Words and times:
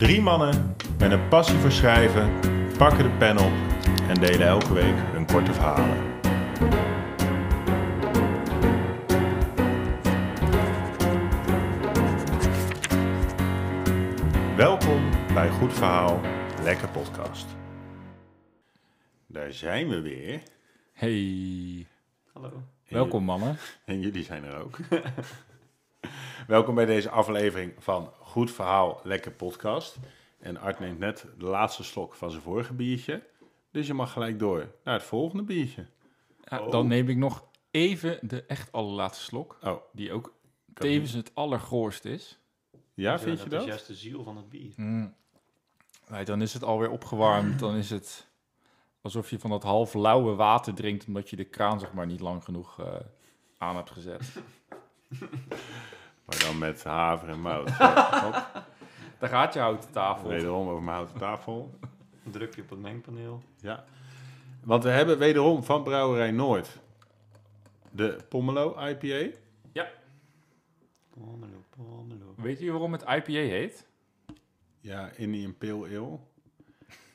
Drie 0.00 0.20
mannen 0.20 0.76
met 0.98 1.10
een 1.10 1.28
passie 1.28 1.58
voor 1.58 1.70
schrijven 1.70 2.40
pakken 2.78 3.02
de 3.02 3.16
pen 3.18 3.38
op 3.38 3.52
en 4.08 4.14
delen 4.14 4.46
elke 4.46 4.72
week 4.72 4.94
hun 4.96 5.26
korte 5.26 5.52
verhalen. 5.52 6.18
Welkom 14.56 15.10
bij 15.34 15.50
Goed 15.50 15.72
Verhaal, 15.72 16.20
Lekker 16.62 16.88
Podcast. 16.88 17.46
Daar 19.26 19.52
zijn 19.52 19.88
we 19.88 20.00
weer. 20.00 20.42
Hey, 20.92 21.86
Hallo. 22.32 22.62
welkom 22.88 23.24
mannen. 23.24 23.56
En 23.84 24.00
jullie 24.00 24.24
zijn 24.24 24.44
er 24.44 24.62
ook. 24.62 24.78
Welkom 26.46 26.74
bij 26.74 26.86
deze 26.86 27.10
aflevering 27.10 27.72
van 27.78 28.12
Goed 28.30 28.50
Verhaal, 28.50 29.00
Lekker 29.02 29.32
Podcast. 29.32 29.98
En 30.38 30.56
Art 30.56 30.78
neemt 30.78 30.98
net 30.98 31.26
de 31.38 31.44
laatste 31.44 31.84
slok 31.84 32.14
van 32.14 32.30
zijn 32.30 32.42
vorige 32.42 32.72
biertje. 32.72 33.22
Dus 33.70 33.86
je 33.86 33.94
mag 33.94 34.12
gelijk 34.12 34.38
door 34.38 34.74
naar 34.84 34.94
het 34.94 35.02
volgende 35.02 35.42
biertje. 35.42 35.86
Ja, 36.44 36.60
Oh. 36.60 36.70
Dan 36.70 36.86
neem 36.86 37.08
ik 37.08 37.16
nog 37.16 37.44
even 37.70 38.18
de 38.22 38.44
echt 38.46 38.72
allerlaatste 38.72 39.24
slok, 39.24 39.58
Oh, 39.62 39.82
die 39.92 40.12
ook 40.12 40.34
kan 40.74 40.86
tevens 40.86 41.12
het 41.12 41.34
allergoorst 41.34 42.04
is. 42.04 42.38
ja, 42.94 43.18
vind 43.18 43.42
je 43.42 43.48
dat? 43.48 43.50
dat? 43.50 43.60
is 43.60 43.66
juist 43.68 43.86
de 43.86 43.94
ziel 43.94 44.22
van 44.22 44.36
het 44.36 44.48
bier. 44.48 44.72
Mm. 44.76 45.14
Nee, 46.08 46.24
dan 46.24 46.42
is 46.42 46.52
het 46.52 46.64
alweer 46.64 46.90
opgewarmd, 46.90 47.58
dan 47.58 47.74
is 47.76 47.90
het 47.90 48.28
alsof 49.00 49.30
je 49.30 49.38
van 49.38 49.50
dat 49.50 49.62
half 49.62 49.94
lauwe 49.94 50.34
water 50.34 50.74
drinkt, 50.74 51.06
omdat 51.06 51.30
je 51.30 51.36
de 51.36 51.44
kraan 51.44 51.80
zeg 51.80 51.92
maar 51.92 52.06
niet 52.06 52.20
lang 52.20 52.44
genoeg 52.44 52.80
eh, 52.80 52.94
aan 53.58 53.76
hebt 53.76 53.90
gezet. 53.90 54.32
Maar 56.30 56.38
dan 56.38 56.58
met 56.58 56.84
haver 56.84 57.28
en 57.28 57.40
mout. 57.40 57.78
Daar 59.18 59.28
gaat 59.28 59.54
je 59.54 59.60
houten 59.60 59.90
tafel. 59.90 60.28
wederom 60.28 60.68
over 60.68 60.82
mijn 60.82 60.96
houten 60.96 61.18
tafel. 61.18 61.74
Een 62.24 62.30
drukje 62.30 62.62
op 62.62 62.70
het 62.70 62.78
mengpaneel. 62.78 63.42
Ja. 63.60 63.84
Want 64.64 64.82
we 64.82 64.90
hebben 64.90 65.18
wederom 65.18 65.64
van 65.64 65.82
Brouwerij 65.82 66.30
Noord 66.30 66.78
de 67.90 68.16
Pomelo 68.28 68.76
IPA. 68.78 69.36
Pomelo, 71.10 71.64
pomelo. 71.76 72.34
Weet 72.36 72.58
je 72.58 72.70
waarom 72.70 72.92
het 72.92 73.02
IPA 73.02 73.30
heet? 73.32 73.86
Ja, 74.80 75.10
Indian 75.16 75.56
Pale 75.58 75.98
Ale. 75.98 76.18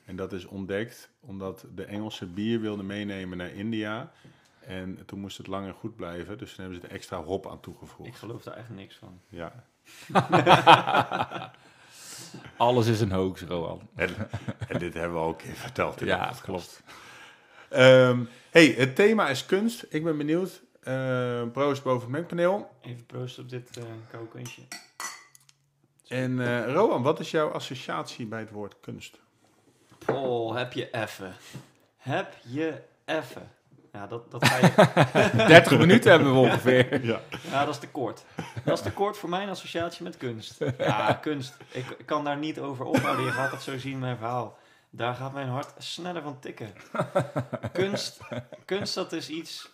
En 0.04 0.16
dat 0.16 0.32
is 0.32 0.44
ontdekt 0.44 1.10
omdat 1.20 1.66
de 1.74 1.84
Engelse 1.84 2.26
bier 2.26 2.60
wilde 2.60 2.82
meenemen 2.82 3.38
naar 3.38 3.50
India. 3.50 4.12
En 4.66 5.02
toen 5.06 5.20
moest 5.20 5.36
het 5.38 5.46
langer 5.46 5.74
goed 5.74 5.96
blijven. 5.96 6.38
Dus 6.38 6.54
toen 6.54 6.64
hebben 6.64 6.80
ze 6.82 6.86
er 6.88 6.94
extra 6.94 7.22
hop 7.22 7.46
aan 7.48 7.56
Ik 7.56 7.62
toegevoegd. 7.62 8.18
geloof 8.18 8.42
daar 8.42 8.54
eigenlijk 8.54 8.82
niks 8.84 8.96
van. 8.98 9.20
Ja. 9.28 9.64
Alles 12.56 12.86
is 12.86 13.00
een 13.00 13.12
hoax, 13.12 13.42
Roan. 13.42 13.88
En, 13.94 14.08
en 14.68 14.78
dit 14.78 14.94
hebben 14.94 15.12
we 15.12 15.18
al 15.24 15.28
een 15.28 15.36
keer 15.36 15.54
verteld 15.54 16.00
in 16.00 16.06
Ja, 16.06 16.16
podcast. 16.18 16.40
klopt. 16.42 16.82
Ehm, 17.68 18.24
hey, 18.50 18.66
het 18.66 18.94
thema 18.96 19.28
is 19.28 19.46
kunst. 19.46 19.86
Ik 19.88 20.04
ben 20.04 20.16
benieuwd. 20.16 20.62
Ehm 20.82 21.50
proost 21.50 21.82
boven 21.82 22.00
het 22.02 22.10
mengpaneel. 22.10 22.70
Even 22.80 23.06
proosten 23.06 23.42
op 23.42 23.48
dit 23.48 23.76
eh 23.76 23.84
koude 24.10 24.28
kunstje. 24.28 24.62
En 26.08 26.40
eh 26.40 26.72
Rowan, 26.72 27.02
wat 27.02 27.20
is 27.20 27.30
jouw 27.30 27.50
associatie 27.50 28.26
bij 28.26 28.40
het 28.40 28.50
woord 28.50 28.76
kunst? 28.80 29.20
Oh, 30.06 30.56
heb 30.56 30.72
je 30.72 30.90
effen. 30.90 31.34
Heb 31.96 32.34
je 32.42 32.82
effen. 33.04 33.50
Ja, 33.96 34.06
dat, 34.06 34.30
dat 34.30 34.46
ga 34.46 34.56
je... 34.56 35.46
30 35.46 35.78
minuten 35.78 36.10
hebben 36.10 36.32
we 36.32 36.38
ongeveer. 36.38 37.04
Ja. 37.04 37.20
Ja, 37.50 37.64
dat 37.64 37.74
is 37.74 37.80
te 37.80 37.88
kort. 37.88 38.24
Dat 38.64 38.78
is 38.78 38.84
te 38.84 38.92
kort 38.92 39.16
voor 39.16 39.28
mijn 39.28 39.48
associatie 39.48 40.02
met 40.02 40.16
kunst. 40.16 40.58
Ja, 40.78 41.12
kunst. 41.12 41.56
Ik, 41.70 41.84
ik 41.98 42.06
kan 42.06 42.24
daar 42.24 42.36
niet 42.36 42.60
over 42.60 42.84
ophouden. 42.84 43.24
Je 43.24 43.30
gaat 43.30 43.50
dat 43.50 43.62
zo 43.62 43.78
zien 43.78 43.98
mijn 43.98 44.16
verhaal. 44.16 44.58
Daar 44.90 45.14
gaat 45.14 45.32
mijn 45.32 45.48
hart 45.48 45.72
sneller 45.78 46.22
van 46.22 46.38
tikken. 46.40 46.72
Kunst, 47.72 48.18
kunst 48.64 48.94
dat 48.94 49.12
is 49.12 49.28
iets... 49.28 49.68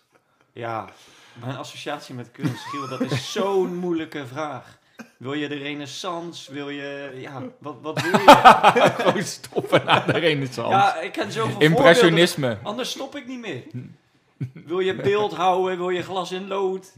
Ja, 0.53 0.89
mijn 1.33 1.57
associatie 1.57 2.15
met 2.15 2.31
kunst, 2.31 2.65
Giel, 2.65 2.89
dat 2.89 3.01
is 3.01 3.33
zo'n 3.33 3.77
moeilijke 3.77 4.27
vraag. 4.27 4.79
Wil 5.17 5.33
je 5.33 5.49
de 5.49 5.57
renaissance? 5.57 6.53
Wil 6.53 6.69
je... 6.71 7.13
Ja, 7.15 7.43
wat, 7.59 7.77
wat 7.83 8.03
wil 8.03 8.21
je? 8.21 8.37
Gewoon 8.97 9.23
stoppen 9.23 9.85
na 9.85 10.01
de 10.01 10.19
renaissance. 10.19 10.71
Ja, 10.71 11.01
ik 11.01 11.13
ken 11.13 11.33
zoveel 11.33 11.51
voorbeelden. 11.51 11.77
Impressionisme. 11.77 12.59
Anders 12.63 12.91
stop 12.91 13.17
ik 13.17 13.27
niet 13.27 13.41
meer. 13.41 13.63
Wil 14.55 14.81
je 14.81 14.95
beeld 14.95 15.35
houden? 15.35 15.77
Wil 15.79 15.89
je 15.91 16.03
glas 16.03 16.33
in 16.33 16.49
lood? 16.49 16.93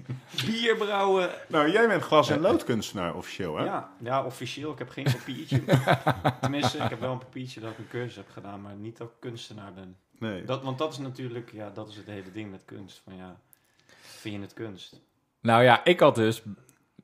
Bier 0.47 0.77
brouwen? 0.77 1.31
Nou, 1.49 1.71
jij 1.71 1.89
bent 1.89 2.03
glas- 2.03 2.31
en 2.31 2.41
loodkunstenaar 2.41 3.15
officieel, 3.15 3.57
hè? 3.57 3.65
Ja, 3.65 3.91
ja, 4.01 4.25
officieel. 4.25 4.73
Ik 4.73 4.79
heb 4.79 4.89
geen 4.89 5.05
papiertje. 5.05 5.63
Tenminste, 6.41 6.79
ik 6.79 6.91
heb 6.91 7.01
wel 7.01 7.13
een 7.13 7.19
papiertje 7.19 7.61
dat 7.61 7.71
ik 7.71 7.79
een 7.79 7.89
cursus 7.89 8.17
heb 8.17 8.31
gedaan, 8.33 8.61
maar 8.63 8.75
niet 8.75 8.97
dat 8.97 9.07
ik 9.07 9.13
kunstenaar 9.21 9.73
ben. 9.75 9.97
Nee. 10.19 10.45
Dat, 10.45 10.63
want 10.63 10.79
dat 10.79 10.93
is 10.93 10.99
natuurlijk, 10.99 11.51
ja, 11.53 11.71
dat 11.75 11.89
is 11.89 11.97
het 11.97 12.07
hele 12.07 12.33
ding 12.33 12.51
met 12.51 12.63
kunst. 12.65 13.01
Van 13.05 13.17
ja, 13.17 13.37
vind 14.01 14.35
je 14.35 14.41
het 14.41 14.55
kunst? 14.55 15.01
Nou 15.41 15.63
ja, 15.63 15.85
ik 15.85 16.01
had 16.01 16.15
dus... 16.15 16.43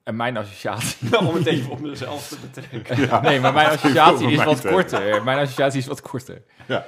En 0.03 0.17
mijn 0.17 0.37
associatie... 0.37 1.19
Om 1.29 1.35
het 1.35 1.47
even 1.47 1.71
op 1.71 1.81
mezelf 1.81 2.29
te 2.29 2.37
betrekken. 2.53 3.23
Nee, 3.23 3.41
maar 3.41 3.53
mijn 3.53 3.69
associatie 3.79 4.31
is 4.31 4.45
wat 4.45 4.61
te- 4.61 4.69
korter. 4.69 5.25
Mijn 5.25 5.39
associatie 5.39 5.79
is 5.81 5.87
wat 5.87 6.01
korter. 6.01 6.43
Ja. 6.67 6.87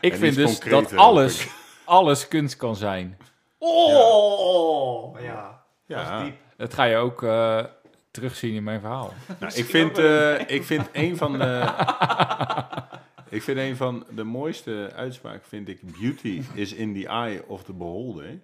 Ik 0.00 0.12
En 0.12 0.18
vind 0.18 0.34
dus 0.34 0.60
dat 0.60 0.96
alles, 0.96 1.46
alles 1.84 2.28
kunst 2.28 2.56
kan 2.56 2.76
zijn. 2.76 3.18
Oh! 3.58 5.20
Ja, 5.20 5.64
dat 5.86 5.98
Ja. 5.98 6.18
is 6.18 6.24
diep. 6.24 6.36
Dat 6.56 6.74
ga 6.74 6.84
je 6.84 6.96
ook 6.96 7.22
eh, 7.22 7.64
terugzien 8.10 8.54
in 8.54 8.62
mijn 8.64 8.80
verhaal. 8.80 9.12
Nou, 9.40 9.52
ik, 9.54 9.64
vind, 9.64 9.98
eh, 9.98 10.40
ik 10.50 10.64
vind 10.64 10.88
een 10.92 11.16
van 11.16 11.38
de... 11.38 11.72
ik 13.28 13.42
vind 13.42 13.58
een 13.58 13.76
van 13.76 14.04
de 14.10 14.24
mooiste 14.24 14.92
uitspraken, 14.96 15.48
vind 15.48 15.68
ik... 15.68 15.98
Beauty 16.00 16.42
is 16.54 16.72
in 16.72 16.94
the 17.00 17.06
eye 17.08 17.42
of 17.46 17.62
the 17.64 17.72
beholder. 17.72 18.38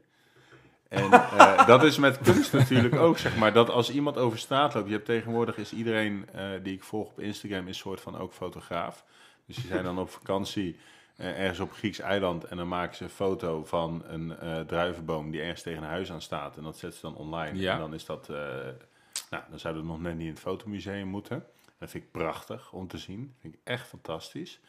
En 0.89 1.12
eh, 1.12 1.67
dat 1.67 1.83
is 1.84 1.99
met 1.99 2.19
kunst 2.19 2.53
natuurlijk 2.53 2.95
ook, 2.95 3.19
zeg 3.19 3.37
maar. 3.37 3.53
Dat 3.53 3.71
als 3.71 3.91
iemand 3.91 4.17
over 4.19 4.39
straat 4.39 4.75
loopt... 4.75 4.87
Je 4.87 4.93
hebt 4.95 5.06
tegenwoordig 5.06 5.56
is 5.56 5.73
iedereen 5.73 6.27
eh, 6.33 6.45
die 6.62 6.75
ik 6.75 6.83
volg 6.83 7.09
op 7.09 7.21
Instagram... 7.21 7.69
is 7.69 7.79
soort 7.79 8.00
van 8.00 8.19
ook 8.19 8.33
fotograaf. 8.33 9.05
Dus 9.47 9.56
die 9.56 9.67
zijn 9.67 9.84
dan 9.84 9.99
op 9.99 10.11
vakantie... 10.11 10.77
eh, 11.20 11.41
ergens 11.41 11.60
op 11.60 11.72
Grieks 11.72 11.98
eiland 11.98 12.44
en 12.44 12.56
dan 12.56 12.69
maken 12.69 12.97
ze 12.97 13.04
een 13.04 13.10
foto 13.10 13.64
van 13.64 14.03
een 14.06 14.38
eh, 14.38 14.60
druivenboom 14.60 15.31
die 15.31 15.41
ergens 15.41 15.62
tegen 15.62 15.82
een 15.82 15.88
huis 15.88 16.12
aan 16.12 16.20
staat. 16.20 16.56
En 16.56 16.62
dat 16.62 16.78
zetten 16.78 17.00
ze 17.00 17.06
dan 17.06 17.16
online. 17.16 17.58
Ja. 17.58 17.72
En 17.72 17.78
dan 17.78 17.94
is 17.94 18.04
dat, 18.04 18.28
eh, 18.28 18.36
nou, 19.31 19.42
dan 19.50 19.58
zou 19.58 19.75
dat 19.75 19.84
nog 19.84 20.00
net 20.00 20.14
niet 20.16 20.26
in 20.26 20.32
het 20.32 20.41
fotomuseum 20.41 21.08
moeten. 21.08 21.44
Dat 21.78 21.91
vind 21.91 22.04
ik 22.04 22.10
prachtig 22.10 22.72
om 22.72 22.88
te 22.88 22.98
zien. 22.98 23.34
vind 23.41 23.54
ik 23.54 23.60
echt 23.64 23.88
fantastisch. 23.88 24.60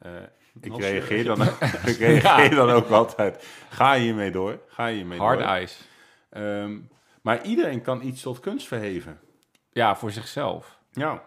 Ik 0.60 0.76
reageer, 0.76 1.24
dan, 1.24 1.42
ik 1.86 1.96
reageer 1.98 2.54
dan 2.54 2.70
ook 2.70 2.90
altijd. 2.90 3.46
Ga 3.70 3.96
hiermee 3.96 4.30
door. 4.30 4.60
Ga 4.68 4.88
hiermee 4.88 5.18
Hard 5.18 5.38
door. 5.38 5.48
ijs. 5.48 5.80
Ehm, 6.30 6.78
maar 7.22 7.42
iedereen 7.42 7.82
kan 7.82 8.02
iets 8.02 8.22
tot 8.22 8.40
kunst 8.40 8.66
verheven. 8.66 9.20
Ja, 9.72 9.96
voor 9.96 10.10
zichzelf. 10.10 10.78
Ja. 10.92 11.22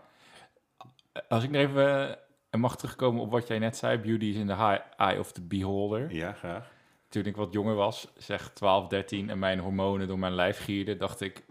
Als 1.28 1.44
ik 1.44 1.50
nog 1.50 1.62
even 1.62 2.18
eh, 2.54 2.60
mag 2.60 2.78
terugkomen 2.78 3.22
op 3.22 3.32
wat 3.32 3.48
jij 3.48 3.60
net 3.60 3.78
zei. 3.78 3.98
Beauty 3.98 4.26
is 4.26 4.36
in 4.36 4.48
the 4.48 4.82
eye 4.98 5.20
of 5.20 5.32
the 5.32 5.42
beholder. 5.42 6.14
Ja, 6.14 6.34
graag. 6.34 6.72
Toen 7.10 7.26
ik 7.26 7.36
wat 7.36 7.54
jonger 7.54 7.76
was, 7.76 8.08
zeg 8.18 8.52
12, 8.54 8.88
13... 8.88 9.30
en 9.30 9.40
mijn 9.40 9.60
hormonen 9.60 10.08
door 10.08 10.20
mijn 10.20 10.34
lijf 10.34 10.60
gierden... 10.60 10.98
dacht 10.98 11.22
ik 11.22 11.44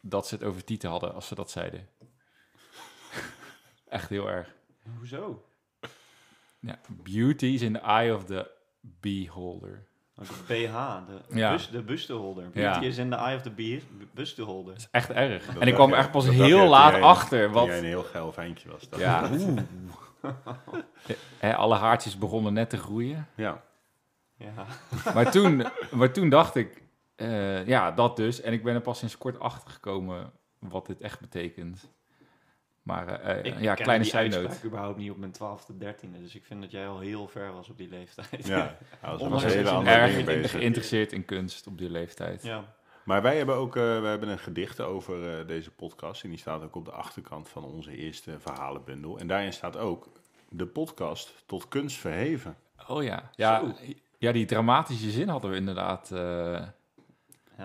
dat 0.00 0.26
ze 0.26 0.34
het 0.34 0.44
over 0.44 0.64
tieten 0.64 0.90
hadden 0.90 1.14
als 1.14 1.26
ze 1.26 1.34
dat 1.34 1.50
zeiden. 1.50 1.88
Echt 3.88 4.08
heel 4.08 4.30
erg. 4.30 4.54
Hoezo? 4.98 5.44
Ja, 6.60 6.80
beauty 6.88 7.46
is 7.46 7.62
in 7.62 7.72
the 7.72 7.80
eye 7.80 8.14
of 8.14 8.24
the 8.24 8.50
beholder. 8.80 9.86
Oh, 10.16 10.26
De 10.28 10.34
BH, 10.46 10.74
de, 11.06 11.20
Ja. 11.38 11.50
bus, 11.52 11.70
de 11.70 11.82
busteholder. 11.82 12.44
Ja. 12.52 12.70
Beauty 12.70 12.86
is 12.86 12.98
in 12.98 13.10
the 13.10 13.16
eye 13.16 13.36
of 13.36 13.42
the 13.42 13.50
beer, 13.50 13.82
busteholder. 14.14 14.72
Dat 14.72 14.82
is 14.82 14.88
echt 14.90 15.10
erg. 15.10 15.46
Dat 15.46 15.56
en 15.62 15.68
ik 15.68 15.74
kwam 15.74 15.92
er 15.92 15.98
echt 15.98 16.10
pas 16.10 16.28
heel 16.28 16.66
laat 16.68 16.92
jij- 16.92 17.02
achter. 17.02 17.50
Wat 17.50 17.54
Wat, 17.60 17.66
jij 17.66 17.78
een 17.78 17.84
heel 17.84 18.02
geil 18.02 18.32
ventje 18.32 18.68
was. 18.70 18.88
Dat 18.88 19.00
ja, 19.00 19.30
alle 21.56 21.74
haartjes 21.76 22.18
begonnen 22.18 22.52
net 22.52 22.70
te 22.70 22.76
groeien. 22.76 23.28
ja. 23.36 23.62
Ja. 24.36 24.66
Maar 25.14 25.30
toen, 25.30 25.64
maar 25.90 26.12
toen 26.12 26.28
dacht 26.28 26.54
ik, 26.54 26.82
eh, 27.16 27.66
ja, 27.66 27.90
dat 27.92 28.16
dus. 28.16 28.40
En 28.40 28.52
ik 28.52 28.62
ben 28.64 28.74
er 28.74 28.80
pas 28.80 28.98
sinds 28.98 29.18
kort 29.18 29.38
achter 29.40 29.70
gekomen 29.70 30.32
wat 30.58 30.86
dit 30.86 31.00
echt 31.00 31.20
betekent. 31.20 31.90
Maar 32.82 33.08
eh, 33.08 33.38
eh, 33.38 33.44
Ik 33.44 33.60
ja, 33.60 33.74
ken 33.74 33.84
kleine 33.84 34.12
uitspraak 34.12 34.42
note. 34.48 34.66
überhaupt 34.66 34.98
niet 34.98 35.10
op 35.10 35.16
mijn 35.16 35.32
twaalfde, 35.32 35.78
dertiende. 35.78 36.20
Dus 36.20 36.34
ik 36.34 36.44
vind 36.44 36.60
dat 36.62 36.70
jij 36.70 36.86
al 36.88 36.98
heel 37.00 37.28
ver 37.28 37.52
was 37.52 37.68
op 37.68 37.76
die 37.78 37.88
leeftijd. 37.88 38.46
Ja, 38.46 38.76
hij 39.00 39.16
was 39.16 39.42
met 39.42 39.52
hele 39.52 39.70
andere 39.70 39.96
Erg 39.96 40.24
bezig. 40.24 40.50
geïnteresseerd 40.50 41.12
in 41.12 41.24
kunst 41.24 41.66
op 41.66 41.78
die 41.78 41.90
leeftijd. 41.90 42.42
ja. 42.42 42.74
Maar 43.04 43.22
wij 43.22 43.36
hebben 43.36 43.54
ook 43.54 43.76
eh, 43.76 43.82
we 44.00 44.06
hebben 44.06 44.28
een 44.28 44.38
gedicht 44.38 44.80
over 44.80 45.38
eh, 45.38 45.46
deze 45.46 45.70
podcast. 45.70 46.22
En 46.22 46.28
die 46.28 46.38
staat 46.38 46.62
ook 46.62 46.74
op 46.76 46.84
de 46.84 46.90
achterkant 46.92 47.48
van 47.48 47.64
onze 47.64 47.96
eerste 47.96 48.38
verhalenbundel. 48.38 49.18
En 49.18 49.26
daarin 49.26 49.52
staat 49.52 49.76
ook 49.76 50.08
de 50.48 50.66
podcast 50.66 51.34
tot 51.46 51.68
kunst 51.68 51.96
verheven. 51.96 52.56
Oh 52.88 53.02
ja. 53.02 53.30
Ja, 53.34 53.60
Zo. 53.60 53.72
ja, 54.18 54.32
die 54.32 54.44
dramatische 54.44 55.10
zin 55.10 55.28
hadden 55.28 55.50
we 55.50 55.56
inderdaad 55.56 56.10
eh, 56.10 56.18
Ja, 56.20 56.70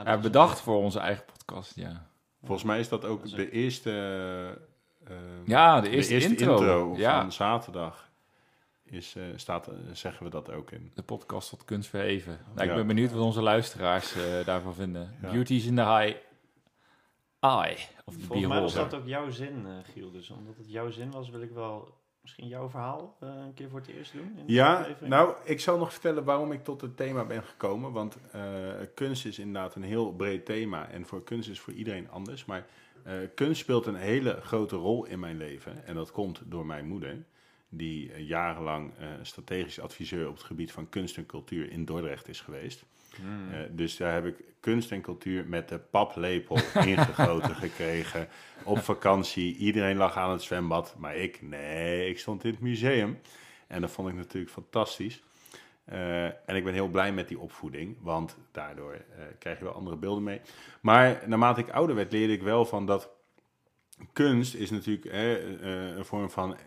ja, 0.05 0.17
bedacht 0.17 0.59
voor 0.61 0.77
onze 0.77 0.99
eigen 0.99 1.25
podcast. 1.25 1.75
Ja. 1.75 2.07
Volgens 2.39 2.63
mij 2.67 2.79
is 2.79 2.89
dat 2.89 3.05
ook 3.05 3.17
Dat 3.19 3.25
is 3.27 3.33
de 3.35 3.51
eerste 3.51 4.61
Ja, 5.45 5.81
de 5.81 5.89
eerste, 5.89 6.19
intro. 6.19 6.93
ja, 6.97 7.21
van 7.21 7.31
zaterdag 7.31 8.09
is, 8.83 9.15
eh, 9.15 9.23
staat, 9.35 9.67
eh, 9.67 9.73
zeggen 9.91 10.23
we 10.23 10.29
dat 10.29 10.51
ook 10.51 10.71
in. 10.71 10.91
de 10.95 11.03
podcast 11.03 11.49
tot 11.49 11.65
kunst 11.65 11.89
verheven. 11.89 12.39
Nou, 12.53 12.61
ik 12.63 12.69
Ja. 12.69 12.75
ben 12.75 12.87
benieuwd 12.87 13.11
wat 13.11 13.21
onze 13.21 13.41
luisteraars 13.41 14.15
eh, 14.15 14.45
daarvan 14.45 14.73
vinden. 14.73 15.15
Ja. 15.21 15.31
Beauty's 15.31 15.65
in 15.65 15.75
the 15.75 15.81
high 15.97 16.15
eye 17.39 17.77
of 18.05 18.13
the 18.15 18.19
Volgens 18.25 18.47
mij 18.47 18.61
was 18.61 18.73
dat 18.73 18.93
ook 18.93 19.05
jouw 19.07 19.29
zin, 19.29 19.65
eh, 19.65 19.71
Giel. 19.93 20.11
Dus 20.11 20.29
omdat 20.29 20.57
het 20.57 20.69
jouw 20.71 20.89
zin 20.91 21.11
was, 21.11 21.29
wil 21.29 21.41
ik 21.41 21.51
wel 21.51 21.95
misschien 22.21 22.47
jouw 22.47 22.69
verhaal 22.69 23.15
eh, 23.19 23.29
een 23.29 23.53
keer 23.53 23.69
voor 23.69 23.79
het 23.79 23.87
eerst 23.89 24.13
doen. 24.13 24.33
in 24.37 24.43
Ja, 24.53 24.79
aflevering. 24.79 25.09
nou, 25.09 25.35
ik 25.43 25.59
zal 25.59 25.77
nog 25.77 25.91
vertellen 25.91 26.23
waarom 26.23 26.51
ik 26.51 26.63
tot 26.63 26.81
het 26.81 26.97
thema 26.97 27.25
ben 27.25 27.43
gekomen. 27.43 27.91
Want 27.91 28.17
eh, 28.31 28.41
kunst 28.95 29.25
is 29.25 29.39
inderdaad 29.39 29.75
een 29.75 29.83
heel 29.83 30.11
breed 30.13 30.45
thema. 30.45 30.87
En 30.89 31.05
voor 31.05 31.23
kunst 31.23 31.49
is 31.49 31.59
voor 31.59 31.73
iedereen 31.73 32.09
anders. 32.09 32.45
Maar 32.45 32.65
eh, 33.07 33.15
kunst 33.35 33.61
speelt 33.61 33.85
een 33.85 33.95
hele 33.95 34.39
grote 34.41 34.75
rol 34.75 35.05
in 35.05 35.19
mijn 35.19 35.37
leven. 35.37 35.85
En 35.85 35.95
dat 35.95 36.11
komt 36.11 36.41
door 36.45 36.65
mijn 36.65 36.87
moeder. 36.87 37.25
Die 37.69 38.11
eh, 38.11 38.27
jarenlang 38.27 38.91
eh, 38.97 39.07
strategisch 39.21 39.79
adviseur 39.79 40.27
op 40.27 40.33
het 40.33 40.43
gebied 40.43 40.71
van 40.71 40.89
kunst 40.89 41.17
en 41.17 41.25
cultuur 41.25 41.71
in 41.71 41.85
Dordrecht 41.85 42.27
is 42.27 42.41
geweest. 42.41 42.85
Hmm. 43.15 43.75
Dus 43.75 43.97
daar 43.97 44.13
heb 44.13 44.25
ik 44.25 44.43
kunst 44.59 44.91
en 44.91 45.01
cultuur 45.01 45.45
met 45.45 45.69
de 45.69 45.79
paplepel 45.79 46.55
ingegoten 46.85 47.55
gekregen. 47.55 48.27
Op 48.63 48.79
vakantie. 48.79 49.55
Iedereen 49.55 49.97
lag 49.97 50.17
aan 50.17 50.31
het 50.31 50.41
zwembad. 50.41 50.95
Maar 50.97 51.15
ik, 51.15 51.41
nee, 51.41 52.09
ik 52.09 52.19
stond 52.19 52.43
in 52.43 52.51
het 52.51 52.59
museum. 52.59 53.19
En 53.67 53.81
dat 53.81 53.91
vond 53.91 54.09
ik 54.09 54.15
natuurlijk 54.15 54.53
fantastisch. 54.53 55.23
Eh, 55.87 56.25
en 56.25 56.55
ik 56.55 56.63
ben 56.63 56.73
heel 56.73 56.87
blij 56.87 57.13
met 57.13 57.27
die 57.27 57.39
opvoeding. 57.39 57.97
Want 58.01 58.37
daardoor 58.51 58.93
eh, 58.93 59.23
krijg 59.39 59.57
je 59.57 59.63
wel 59.63 59.73
andere 59.73 59.95
beelden 59.95 60.23
mee. 60.23 60.41
Maar 60.81 61.23
naarmate 61.25 61.59
ik 61.59 61.69
ouder 61.69 61.95
werd, 61.95 62.11
leerde 62.11 62.33
ik 62.33 62.41
wel 62.41 62.65
van 62.65 62.85
dat 62.85 63.09
kunst 64.13 64.55
is 64.55 64.69
natuurlijk 64.69 65.11
hè, 65.11 65.37
eh, 65.37 65.95
een 65.97 66.05
vorm 66.05 66.29
van 66.29 66.57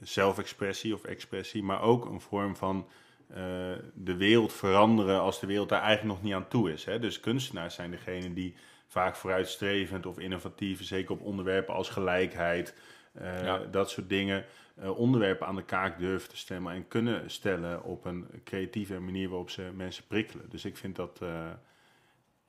zelfexpressie 0.00 0.94
of 0.94 1.04
expressie. 1.04 1.62
Maar 1.62 1.82
ook 1.82 2.04
een 2.04 2.20
vorm 2.20 2.56
van 2.56 2.88
de 3.94 4.16
wereld 4.16 4.52
veranderen 4.52 5.20
als 5.20 5.40
de 5.40 5.46
wereld 5.46 5.68
daar 5.68 5.82
eigenlijk 5.82 6.14
nog 6.14 6.24
niet 6.24 6.34
aan 6.34 6.48
toe 6.48 6.72
is. 6.72 6.84
Hè? 6.84 6.98
Dus 6.98 7.20
kunstenaars 7.20 7.74
zijn 7.74 7.90
degene 7.90 8.32
die 8.32 8.54
vaak 8.86 9.16
vooruitstrevend 9.16 10.06
of 10.06 10.18
innovatief, 10.18 10.84
zeker 10.84 11.10
op 11.10 11.20
onderwerpen 11.20 11.74
als 11.74 11.88
gelijkheid, 11.88 12.74
Ja. 13.20 13.58
dat 13.58 13.90
soort 13.90 14.08
dingen, 14.08 14.44
eh, 14.80 14.98
onderwerpen 14.98 15.46
aan 15.46 15.56
de 15.56 15.64
kaak 15.64 15.98
durven 15.98 16.28
te 16.28 16.36
stemmen 16.36 16.72
en 16.72 16.88
kunnen 16.88 17.30
stellen 17.30 17.82
op 17.82 18.04
een 18.04 18.26
creatieve 18.44 18.98
manier 18.98 19.28
waarop 19.28 19.50
ze 19.50 19.70
mensen 19.74 20.06
prikkelen. 20.06 20.50
Dus 20.50 20.64
ik 20.64 20.76
vind 20.76 20.96
dat, 20.96 21.18
eh, 21.22 21.50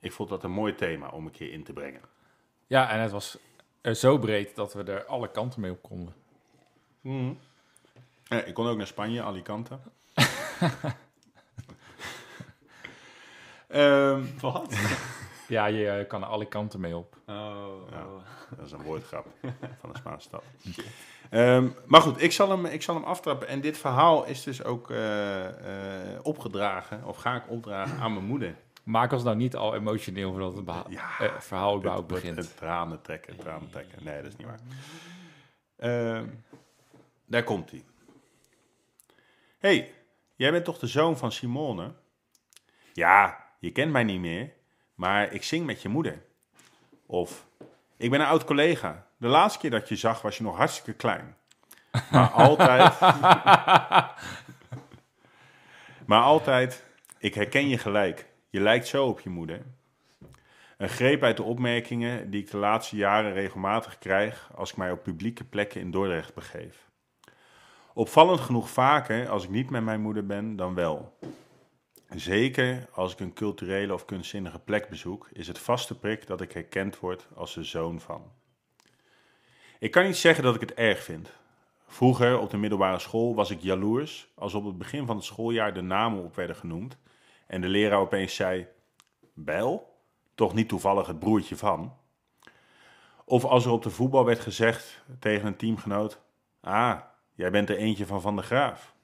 ik 0.00 0.12
vond 0.12 0.28
dat 0.28 0.44
een 0.44 0.50
mooi 0.50 0.74
thema 0.74 1.08
om 1.08 1.26
een 1.26 1.32
keer 1.32 1.52
in 1.52 1.64
te 1.64 1.72
brengen. 1.72 2.00
Ja, 2.66 2.90
en 2.90 3.00
het 3.00 3.10
was 3.10 3.38
eh, 3.80 3.94
zo 3.94 4.18
breed 4.18 4.54
dat 4.54 4.74
we 4.74 4.82
er 4.82 5.04
alle 5.04 5.30
kanten 5.30 5.60
mee 5.60 5.70
op 5.70 5.82
konden. 5.82 6.14
Eh, 8.28 8.46
ik 8.46 8.54
kon 8.54 8.66
ook 8.66 8.76
naar 8.76 8.86
Spanje, 8.86 9.22
Alicante. 9.22 9.78
Ehm, 13.68 14.24
Wat? 14.40 14.74
Ja, 15.50 15.66
je 15.66 15.88
eh, 15.90 16.08
kan 16.08 16.22
er 16.22 16.28
alle 16.28 16.48
kanten 16.48 16.80
mee 16.80 16.96
op. 16.96 17.16
Oh, 17.26 17.34
Ja. 17.90 18.04
oh. 18.06 18.20
Dat 18.56 18.66
is 18.66 18.72
een 18.72 18.82
woordgrap 18.82 19.26
van 19.80 19.90
een 19.90 19.96
Spaanse 19.96 20.28
stad. 20.28 20.44
Ehm, 21.30 21.68
maar 21.86 22.00
goed, 22.00 22.22
ik 22.22 22.32
zal, 22.32 22.50
hem, 22.50 22.66
ik 22.66 22.82
zal 22.82 22.94
hem 22.94 23.04
aftrappen. 23.04 23.48
En 23.48 23.60
dit 23.60 23.78
verhaal 23.78 24.24
is 24.26 24.42
dus 24.42 24.64
ook 24.64 24.90
eh, 24.90 26.12
eh, 26.14 26.20
opgedragen, 26.22 27.04
of 27.04 27.16
ga 27.16 27.34
ik 27.36 27.42
opdragen 27.48 27.98
aan 27.98 28.12
mijn 28.12 28.24
moeder. 28.24 28.54
Maak 28.84 29.12
ons 29.12 29.22
nou 29.22 29.36
niet 29.36 29.56
al 29.56 29.74
emotioneel 29.74 30.30
voordat 30.30 30.54
het 30.54 30.64
beha- 30.64 30.84
Ja, 30.88 31.18
eh, 31.18 31.40
verhaal 31.40 31.76
überhaupt 31.76 32.10
Het 32.10 32.20
begint. 32.20 32.38
een 32.38 32.54
tranen 32.54 33.00
trekken, 33.02 33.36
tranen 33.36 33.70
trekken. 33.70 34.04
Nee, 34.04 34.22
dat 34.22 34.32
is 34.32 34.36
niet 34.36 34.46
waar. 34.46 34.60
Ehm, 35.76 36.26
daar 37.26 37.44
komt 37.44 37.70
hij. 37.70 37.84
hey, 39.58 39.92
jij 40.36 40.50
bent 40.50 40.64
toch 40.64 40.78
de 40.78 40.86
zoon 40.86 41.16
van 41.16 41.32
Simone? 41.32 41.92
Ja, 42.92 43.44
je 43.58 43.70
kent 43.70 43.92
mij 43.92 44.04
niet 44.04 44.20
meer, 44.20 44.52
maar 45.00 45.32
ik 45.32 45.42
zing 45.42 45.66
met 45.66 45.82
je 45.82 45.88
moeder. 45.88 46.22
Of, 47.06 47.46
ik 47.96 48.10
ben 48.10 48.20
een 48.20 48.26
oud 48.26 48.44
collega. 48.44 49.06
De 49.16 49.26
laatste 49.26 49.60
keer 49.60 49.70
dat 49.70 49.88
je 49.88 49.96
zag 49.96 50.22
was 50.22 50.36
je 50.36 50.42
nog 50.42 50.56
hartstikke 50.56 50.92
klein. 50.92 51.36
Maar 52.10 52.30
altijd... 52.46 53.00
maar 56.06 56.22
altijd, 56.22 56.84
ik 57.18 57.34
herken 57.34 57.68
je 57.68 57.78
gelijk. 57.78 58.26
Je 58.50 58.60
lijkt 58.60 58.86
zo 58.86 59.06
op 59.06 59.20
je 59.20 59.30
moeder. 59.30 59.62
Een 60.76 60.88
greep 60.88 61.22
uit 61.22 61.36
de 61.36 61.42
opmerkingen 61.42 62.30
die 62.30 62.42
ik 62.42 62.50
de 62.50 62.56
laatste 62.56 62.96
jaren 62.96 63.32
regelmatig 63.32 63.98
krijg 63.98 64.50
als 64.54 64.70
ik 64.70 64.76
mij 64.76 64.90
op 64.90 65.02
publieke 65.02 65.44
plekken 65.44 65.80
in 65.80 65.90
Dordrecht 65.90 66.34
begeef. 66.34 66.88
Opvallend 67.92 68.40
genoeg 68.40 68.70
vaker 68.70 69.28
als 69.28 69.44
ik 69.44 69.50
niet 69.50 69.70
met 69.70 69.84
mijn 69.84 70.00
moeder 70.00 70.26
ben 70.26 70.56
dan 70.56 70.74
wel. 70.74 71.18
Zeker 72.14 72.88
als 72.92 73.12
ik 73.12 73.20
een 73.20 73.32
culturele 73.32 73.94
of 73.94 74.04
kunstzinnige 74.04 74.58
plek 74.58 74.88
bezoek, 74.88 75.28
is 75.32 75.46
het 75.46 75.58
vaste 75.58 75.98
prik 75.98 76.26
dat 76.26 76.40
ik 76.40 76.52
herkend 76.52 76.98
word 76.98 77.28
als 77.34 77.54
de 77.54 77.64
zoon 77.64 78.00
van. 78.00 78.32
Ik 79.78 79.90
kan 79.90 80.04
niet 80.04 80.16
zeggen 80.16 80.44
dat 80.44 80.54
ik 80.54 80.60
het 80.60 80.74
erg 80.74 81.02
vind. 81.02 81.32
Vroeger 81.86 82.38
op 82.38 82.50
de 82.50 82.56
middelbare 82.56 82.98
school 82.98 83.34
was 83.34 83.50
ik 83.50 83.60
jaloers 83.60 84.28
als 84.34 84.54
op 84.54 84.64
het 84.64 84.78
begin 84.78 85.06
van 85.06 85.16
het 85.16 85.24
schooljaar 85.24 85.74
de 85.74 85.80
namen 85.80 86.24
op 86.24 86.34
werden 86.34 86.56
genoemd 86.56 86.98
en 87.46 87.60
de 87.60 87.68
leraar 87.68 87.98
opeens 87.98 88.34
zei: 88.34 88.66
Bijl? 89.34 89.98
Toch 90.34 90.54
niet 90.54 90.68
toevallig 90.68 91.06
het 91.06 91.18
broertje 91.18 91.56
van? 91.56 91.96
Of 93.24 93.44
als 93.44 93.64
er 93.64 93.70
op 93.70 93.82
de 93.82 93.90
voetbal 93.90 94.24
werd 94.24 94.40
gezegd 94.40 95.02
tegen 95.18 95.46
een 95.46 95.56
teamgenoot: 95.56 96.20
Ah, 96.60 97.00
jij 97.34 97.50
bent 97.50 97.70
er 97.70 97.76
eentje 97.76 98.06
van 98.06 98.20
Van 98.20 98.36
der 98.36 98.44
Graaf. 98.44 98.94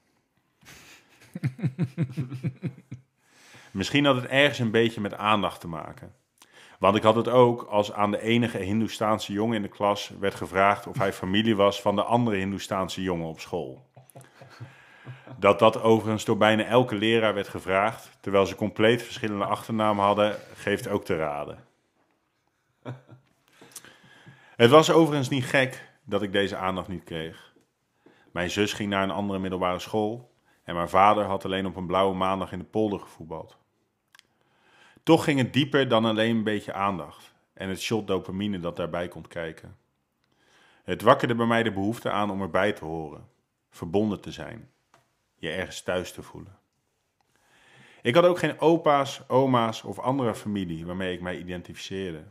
Misschien 3.76 4.05
had 4.05 4.17
het 4.17 4.26
ergens 4.26 4.58
een 4.58 4.70
beetje 4.70 5.00
met 5.00 5.14
aandacht 5.14 5.61
te 5.61 5.69
maken. 5.69 6.14
Want 6.78 6.96
ik 6.96 7.02
had 7.02 7.14
het 7.14 7.28
ook 7.28 7.62
als 7.62 7.93
aan 7.93 8.11
de 8.11 8.20
enige 8.20 8.58
Hindoestaanse 8.58 9.32
jongen 9.32 9.56
in 9.56 9.62
de 9.62 9.69
klas 9.69 10.12
werd 10.20 10.34
gevraagd 10.34 10.87
of 10.87 10.99
hij 10.99 11.12
familie 11.12 11.56
was 11.56 11.81
van 11.81 11.96
de 11.96 12.02
andere 12.02 12.37
Hindoestaanse 12.37 13.02
jongen 13.02 13.26
op 13.26 13.40
school. 13.40 13.90
Dat 15.38 15.58
dat 15.58 15.81
overigens 15.82 16.25
door 16.25 16.37
bijna 16.37 16.64
elke 16.64 16.94
leraar 16.94 17.34
werd 17.34 17.49
gevraagd, 17.49 18.19
terwijl 18.20 18.46
ze 18.46 18.55
compleet 18.55 19.02
verschillende 19.02 19.44
achternamen 19.44 20.05
hadden, 20.05 20.37
geeft 20.55 20.88
ook 20.88 21.05
te 21.05 21.17
raden. 21.17 21.64
Het 24.56 24.70
was 24.70 24.90
overigens 24.90 25.29
niet 25.29 25.44
gek 25.44 25.88
dat 26.05 26.22
ik 26.22 26.32
deze 26.32 26.56
aandacht 26.56 26.88
niet 26.88 27.05
kreeg. 27.05 27.55
Mijn 28.32 28.51
zus 28.51 28.72
ging 28.72 28.91
naar 28.91 29.03
een 29.03 29.10
andere 29.10 29.39
middelbare 29.39 29.79
school 29.79 30.31
en 30.65 30.74
mijn 30.74 30.89
vader 30.89 31.24
had 31.24 31.44
alleen 31.44 31.67
op 31.67 31.77
een 31.77 31.86
blauwe 31.86 32.15
maandag 32.15 32.53
in 32.53 32.58
de 32.58 32.65
polder 32.65 33.01
gevoetbald. 33.01 33.65
Toch 35.06 35.25
ging 35.25 35.39
het 35.39 35.53
dieper 35.53 35.89
dan 35.89 36.05
alleen 36.05 36.36
een 36.36 36.43
beetje 36.43 36.72
aandacht 36.72 37.34
en 37.55 37.69
het 37.69 37.81
shot 37.81 38.06
dopamine 38.06 38.60
dat 38.60 38.77
daarbij 38.77 39.08
komt 39.08 39.29
kijken. 39.29 39.77
Het 40.84 41.03
wakkerde 41.03 41.34
bij 41.34 41.46
mij 41.46 41.63
de 41.63 41.72
behoefte 41.72 42.10
aan 42.10 42.31
om 42.31 42.43
erbij 42.43 42.72
te 42.72 42.84
horen, 42.84 43.29
verbonden 43.70 44.20
te 44.20 44.32
zijn, 44.32 44.70
je 45.34 45.51
ergens 45.51 45.82
thuis 45.82 46.13
te 46.13 46.22
voelen. 46.22 46.58
Ik 48.03 48.15
had 48.15 48.25
ook 48.25 48.39
geen 48.39 48.60
opa's, 48.60 49.22
oma's 49.29 49.82
of 49.82 49.98
andere 49.98 50.34
familie 50.34 50.86
waarmee 50.86 51.13
ik 51.13 51.20
mij 51.20 51.39
identificeerde. 51.39 52.25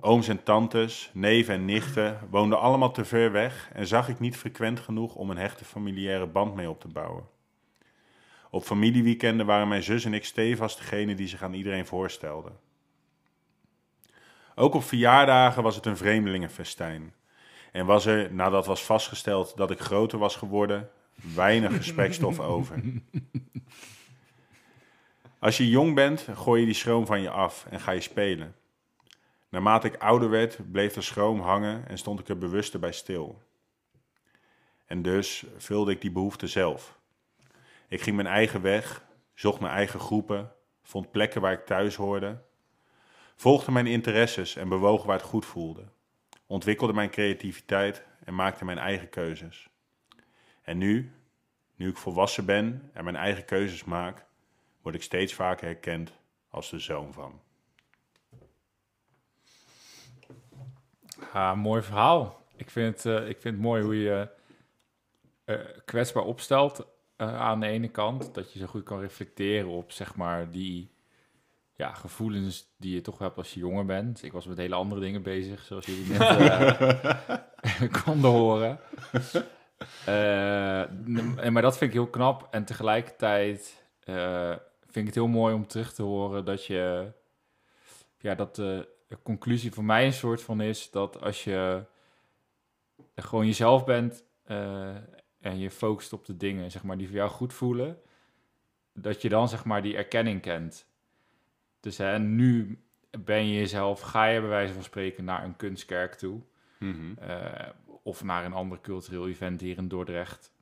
Ooms 0.00 0.28
en 0.28 0.42
tantes, 0.42 1.10
neven 1.12 1.54
en 1.54 1.64
nichten 1.64 2.20
woonden 2.30 2.60
allemaal 2.60 2.92
te 2.92 3.04
ver 3.04 3.32
weg 3.32 3.70
en 3.72 3.86
zag 3.86 4.08
ik 4.08 4.20
niet 4.20 4.36
frequent 4.36 4.80
genoeg 4.80 5.14
om 5.14 5.30
een 5.30 5.38
hechte 5.38 5.64
familiaire 5.64 6.26
band 6.26 6.54
mee 6.54 6.70
op 6.70 6.80
te 6.80 6.88
bouwen. 6.88 7.34
Op 8.56 8.64
familieweekenden 8.64 9.46
waren 9.46 9.68
mijn 9.68 9.82
zus 9.82 10.04
en 10.04 10.14
ik 10.14 10.24
stevast 10.24 10.78
degene 10.78 11.14
die 11.14 11.28
zich 11.28 11.42
aan 11.42 11.54
iedereen 11.54 11.86
voorstelde. 11.86 12.52
Ook 14.54 14.74
op 14.74 14.82
verjaardagen 14.82 15.62
was 15.62 15.76
het 15.76 15.86
een 15.86 15.96
vreemdelingenfestijn. 15.96 17.14
En 17.72 17.86
was 17.86 18.06
er, 18.06 18.34
nadat 18.34 18.66
was 18.66 18.84
vastgesteld 18.84 19.56
dat 19.56 19.70
ik 19.70 19.78
groter 19.78 20.18
was 20.18 20.36
geworden, 20.36 20.90
weinig 21.34 21.76
gesprekstof 21.82 22.40
over. 22.40 22.82
Als 25.38 25.56
je 25.56 25.68
jong 25.68 25.94
bent, 25.94 26.28
gooi 26.34 26.60
je 26.60 26.66
die 26.66 26.74
schroom 26.74 27.06
van 27.06 27.20
je 27.20 27.30
af 27.30 27.66
en 27.70 27.80
ga 27.80 27.90
je 27.90 28.00
spelen. 28.00 28.54
Naarmate 29.48 29.86
ik 29.86 29.96
ouder 30.02 30.30
werd, 30.30 30.58
bleef 30.72 30.92
de 30.92 31.00
schroom 31.00 31.40
hangen 31.40 31.88
en 31.88 31.98
stond 31.98 32.20
ik 32.20 32.28
er 32.28 32.38
bewuster 32.38 32.80
bij 32.80 32.92
stil. 32.92 33.42
En 34.86 35.02
dus 35.02 35.44
vulde 35.56 35.90
ik 35.90 36.00
die 36.00 36.12
behoefte 36.12 36.46
zelf. 36.46 36.98
Ik 37.88 38.00
ging 38.00 38.16
mijn 38.16 38.28
eigen 38.28 38.62
weg, 38.62 39.04
zocht 39.34 39.60
mijn 39.60 39.72
eigen 39.72 40.00
groepen, 40.00 40.52
vond 40.82 41.10
plekken 41.10 41.40
waar 41.40 41.52
ik 41.52 41.66
thuis 41.66 41.94
hoorde, 41.94 42.42
volgde 43.34 43.72
mijn 43.72 43.86
interesses 43.86 44.56
en 44.56 44.68
bewoog 44.68 45.04
waar 45.04 45.16
het 45.16 45.26
goed 45.26 45.44
voelde, 45.46 45.84
ontwikkelde 46.46 46.92
mijn 46.92 47.10
creativiteit 47.10 48.04
en 48.24 48.34
maakte 48.34 48.64
mijn 48.64 48.78
eigen 48.78 49.08
keuzes. 49.08 49.68
En 50.62 50.78
nu, 50.78 51.12
nu 51.74 51.88
ik 51.88 51.96
volwassen 51.96 52.44
ben 52.44 52.90
en 52.92 53.04
mijn 53.04 53.16
eigen 53.16 53.44
keuzes 53.44 53.84
maak, 53.84 54.24
word 54.82 54.94
ik 54.94 55.02
steeds 55.02 55.34
vaker 55.34 55.66
herkend 55.66 56.12
als 56.48 56.70
de 56.70 56.78
zoon 56.78 57.12
van. 57.12 57.40
Ja, 61.32 61.54
mooi 61.54 61.82
verhaal. 61.82 62.42
ik, 62.56 62.70
vind 62.70 63.04
eh, 63.04 63.28
ik 63.28 63.40
vind 63.40 63.54
het 63.54 63.62
mooi 63.62 63.82
hoe 63.82 64.00
je 64.00 64.28
eh, 65.44 65.60
kwetsbaar 65.84 66.24
opstelt 66.24 66.86
eh, 67.16 67.40
aan 67.40 67.60
de 67.60 67.66
ene 67.66 67.88
kant. 67.88 68.34
Dat 68.34 68.52
je 68.52 68.58
zo 68.58 68.66
goed 68.66 68.82
kan 68.82 69.00
reflecteren 69.00 69.68
op, 69.70 69.92
zeg 69.92 70.14
maar, 70.16 70.50
die 70.50 70.90
ja, 71.74 71.94
gevoelens 71.94 72.66
die 72.76 72.94
je 72.94 73.00
toch 73.00 73.18
hebt 73.18 73.36
als 73.36 73.54
je 73.54 73.60
jonger 73.60 73.84
bent. 73.84 74.22
Ik 74.22 74.32
was 74.32 74.46
met 74.46 74.56
hele 74.56 74.74
andere 74.74 75.00
dingen 75.00 75.22
bezig, 75.22 75.60
zoals 75.64 75.86
jullie 75.86 76.06
net 76.06 76.20
eh, 77.80 77.92
konden 78.04 78.30
horen. 78.30 78.80
N- 80.06 81.52
maar 81.52 81.62
dat 81.62 81.78
vind 81.78 81.90
ik 81.90 81.96
heel 81.96 82.10
knap. 82.10 82.48
En 82.50 82.64
tegelijkertijd 82.64 83.84
vind 84.80 84.96
ik 84.96 85.06
het 85.06 85.14
heel 85.14 85.26
mooi 85.26 85.54
om 85.54 85.66
terug 85.66 85.92
te 85.92 86.02
horen 86.02 86.44
dat 86.44 86.64
je... 86.66 87.12
Ja, 88.18 88.34
dat 88.34 88.54
de 88.54 88.88
conclusie 89.22 89.72
voor 89.72 89.84
mij 89.84 90.06
een 90.06 90.12
soort 90.12 90.42
van 90.42 90.60
is 90.60 90.90
dat 90.90 91.20
als 91.22 91.44
je 91.44 91.84
gewoon 93.14 93.46
jezelf 93.46 93.84
bent 93.84 94.24
en 95.46 95.58
je 95.58 95.70
focust 95.70 96.12
op 96.12 96.24
de 96.24 96.36
dingen, 96.36 96.70
zeg 96.70 96.82
maar, 96.82 96.96
die 96.98 97.06
voor 97.06 97.16
jou 97.16 97.30
goed 97.30 97.52
voelen, 97.52 97.98
dat 98.92 99.22
je 99.22 99.28
dan, 99.28 99.48
zeg 99.48 99.64
maar, 99.64 99.82
die 99.82 99.96
erkenning 99.96 100.40
kent. 100.40 100.86
Dus 101.80 101.98
hè, 101.98 102.18
nu 102.18 102.78
ben 103.24 103.46
je 103.46 103.58
jezelf, 103.58 104.00
ga 104.00 104.24
je 104.24 104.40
bij 104.40 104.48
wijze 104.48 104.72
van 104.72 104.82
spreken 104.82 105.24
naar 105.24 105.44
een 105.44 105.56
kunstkerk 105.56 106.14
toe. 106.14 106.40
Mhm. 106.78 107.18
Eh, 107.18 107.68
of 108.02 108.24
naar 108.24 108.44
een 108.44 108.52
ander 108.52 108.80
cultureel 108.80 109.28
event 109.28 109.60
hier 109.60 109.76
in 109.76 109.88
Dordrecht. 109.88 110.52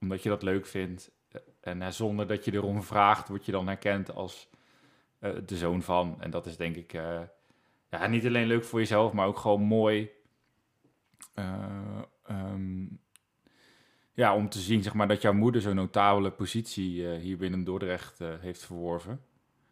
Omdat 0.00 0.22
je 0.22 0.28
dat 0.28 0.42
leuk 0.42 0.66
vindt. 0.66 1.10
En 1.60 1.82
eh, 1.82 1.88
zonder 1.90 2.26
dat 2.26 2.44
je 2.44 2.52
erom 2.52 2.82
vraagt, 2.82 3.28
word 3.28 3.44
je 3.44 3.52
dan 3.52 3.66
herkend 3.66 4.14
als 4.14 4.50
eh, 5.18 5.30
de 5.46 5.56
zoon 5.56 5.82
van. 5.82 6.16
En 6.20 6.30
dat 6.30 6.46
is 6.46 6.56
denk 6.56 6.76
ik 6.76 6.92
eh, 6.92 7.20
ja, 7.90 8.06
niet 8.06 8.26
alleen 8.26 8.46
leuk 8.46 8.64
voor 8.64 8.78
jezelf, 8.78 9.12
maar 9.12 9.26
ook 9.26 9.38
gewoon 9.38 9.62
mooi. 9.62 10.10
eh, 11.34 12.02
ehm, 12.24 12.86
ja, 14.18 14.34
om 14.34 14.48
te 14.48 14.58
zien 14.58 14.82
zeg 14.82 14.94
maar, 14.94 15.08
dat 15.08 15.22
jouw 15.22 15.32
moeder 15.32 15.60
zo'n 15.60 15.74
notabele 15.74 16.30
positie 16.30 17.10
eh, 17.10 17.20
hier 17.20 17.36
binnen 17.36 17.64
Dordrecht 17.64 18.20
eh, 18.20 18.28
heeft 18.40 18.64
verworven 18.64 19.20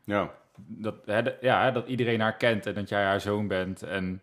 Ja, 0.05 0.31
dat, 0.57 0.95
hè, 1.05 1.21
ja, 1.41 1.71
dat 1.71 1.87
iedereen 1.87 2.21
haar 2.21 2.37
kent 2.37 2.67
en 2.67 2.75
dat 2.75 2.89
jij 2.89 3.05
haar 3.05 3.21
zoon 3.21 3.49
bent. 3.49 3.83
En 3.83 4.23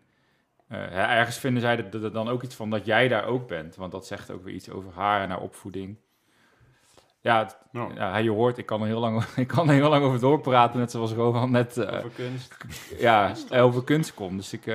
eh, 0.68 0.96
ergens 1.18 1.38
vinden 1.38 1.62
zij 1.62 1.76
dat, 1.90 2.02
dat 2.02 2.12
dan 2.12 2.28
ook 2.28 2.42
iets 2.42 2.54
van 2.54 2.70
dat 2.70 2.84
jij 2.86 3.08
daar 3.08 3.24
ook 3.24 3.48
bent. 3.48 3.76
Want 3.76 3.92
dat 3.92 4.06
zegt 4.06 4.30
ook 4.30 4.44
weer 4.44 4.54
iets 4.54 4.70
over 4.70 4.92
haar 4.94 5.22
en 5.22 5.28
haar 5.30 5.40
opvoeding. 5.40 5.96
Ja, 7.20 7.38
het- 7.38 7.58
ja 7.94 8.16
je 8.16 8.30
hoort, 8.30 8.58
ik 8.58 8.66
kan 8.66 8.80
er 8.80 8.86
heel 8.86 9.00
lang, 9.00 9.24
ik 9.36 9.46
kan 9.46 9.68
er 9.68 9.74
heel 9.74 9.88
lang 9.88 10.04
over 10.04 10.20
doorpraten. 10.20 10.78
Net 10.78 10.90
zoals 10.90 11.12
Roman 11.12 11.50
net 11.50 11.78
Over 11.86 12.10
kunst. 12.10 12.56
ja, 12.98 13.34
over 13.50 13.84
kunst 13.84 14.14
komt. 14.14 14.36
Dus 14.36 14.52
ik... 14.52 14.66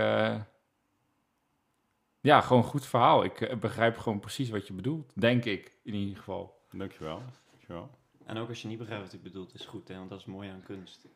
ja, 2.22 2.42
gewoon 2.42 2.64
goed 2.64 2.86
verhaal. 2.86 3.24
Ik 3.24 3.42
eh, 3.42 3.58
begrijp 3.58 3.98
gewoon 3.98 4.20
precies 4.20 4.50
wat 4.50 4.68
je 4.68 4.74
bedoelt. 4.74 5.12
Denk 5.16 5.46
ik, 5.46 5.74
in 5.84 5.94
ieder 5.94 6.18
geval. 6.18 6.60
dankjewel. 6.72 7.22
dankjewel. 7.52 7.90
En 8.26 8.38
ook 8.38 8.50
als 8.50 8.62
je 8.62 8.68
niet 8.68 8.78
begrijpt 8.78 9.04
wat 9.04 9.14
ik 9.14 9.24
bedoel, 9.24 9.48
is 9.54 9.66
goed, 9.66 9.88
hè? 9.88 9.96
want 9.98 10.10
dat 10.10 10.20
is 10.20 10.26
mooi 10.26 10.50
aan 10.50 10.64
kunst. 10.64 11.08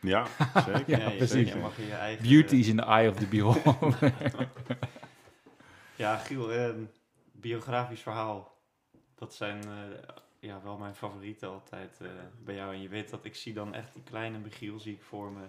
Ja, 0.00 0.26
zeker. 0.66 0.98
Ja, 1.00 1.08
je- 1.08 1.16
precies. 1.16 1.48
Je 1.52 1.58
mag 1.58 1.76
je 1.76 1.92
eigen... 1.94 2.28
Beauty 2.28 2.56
is 2.56 2.68
in 2.68 2.76
the 2.76 2.82
eye 2.84 3.10
of 3.10 3.16
the 3.16 3.26
beholder. 3.26 4.12
Ja, 5.96 6.16
Giel, 6.16 6.52
eh, 6.52 6.70
biografisch 7.32 8.00
verhaal. 8.00 8.56
Dat 9.14 9.34
zijn 9.34 9.62
eh, 9.64 9.68
ja, 10.38 10.60
wel 10.62 10.76
mijn 10.76 10.94
favorieten 10.94 11.48
altijd 11.48 11.98
eh, 12.00 12.08
bij 12.44 12.54
jou. 12.54 12.74
En 12.74 12.82
je 12.82 12.88
weet 12.88 13.10
dat 13.10 13.24
ik 13.24 13.34
zie 13.34 13.52
dan 13.54 13.74
echt 13.74 13.92
die 13.94 14.02
kleine 14.02 14.38
Michiel 14.38 14.78
zie 14.78 14.92
ik 14.94 15.02
voor 15.02 15.32
me. 15.32 15.44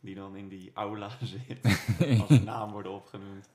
Die 0.00 0.14
dan 0.14 0.36
in 0.36 0.48
die 0.48 0.70
aula 0.74 1.10
zit. 1.22 1.64
als 2.20 2.30
een 2.30 2.44
naam 2.44 2.72
worden 2.72 2.92
opgenoemd. 2.92 3.48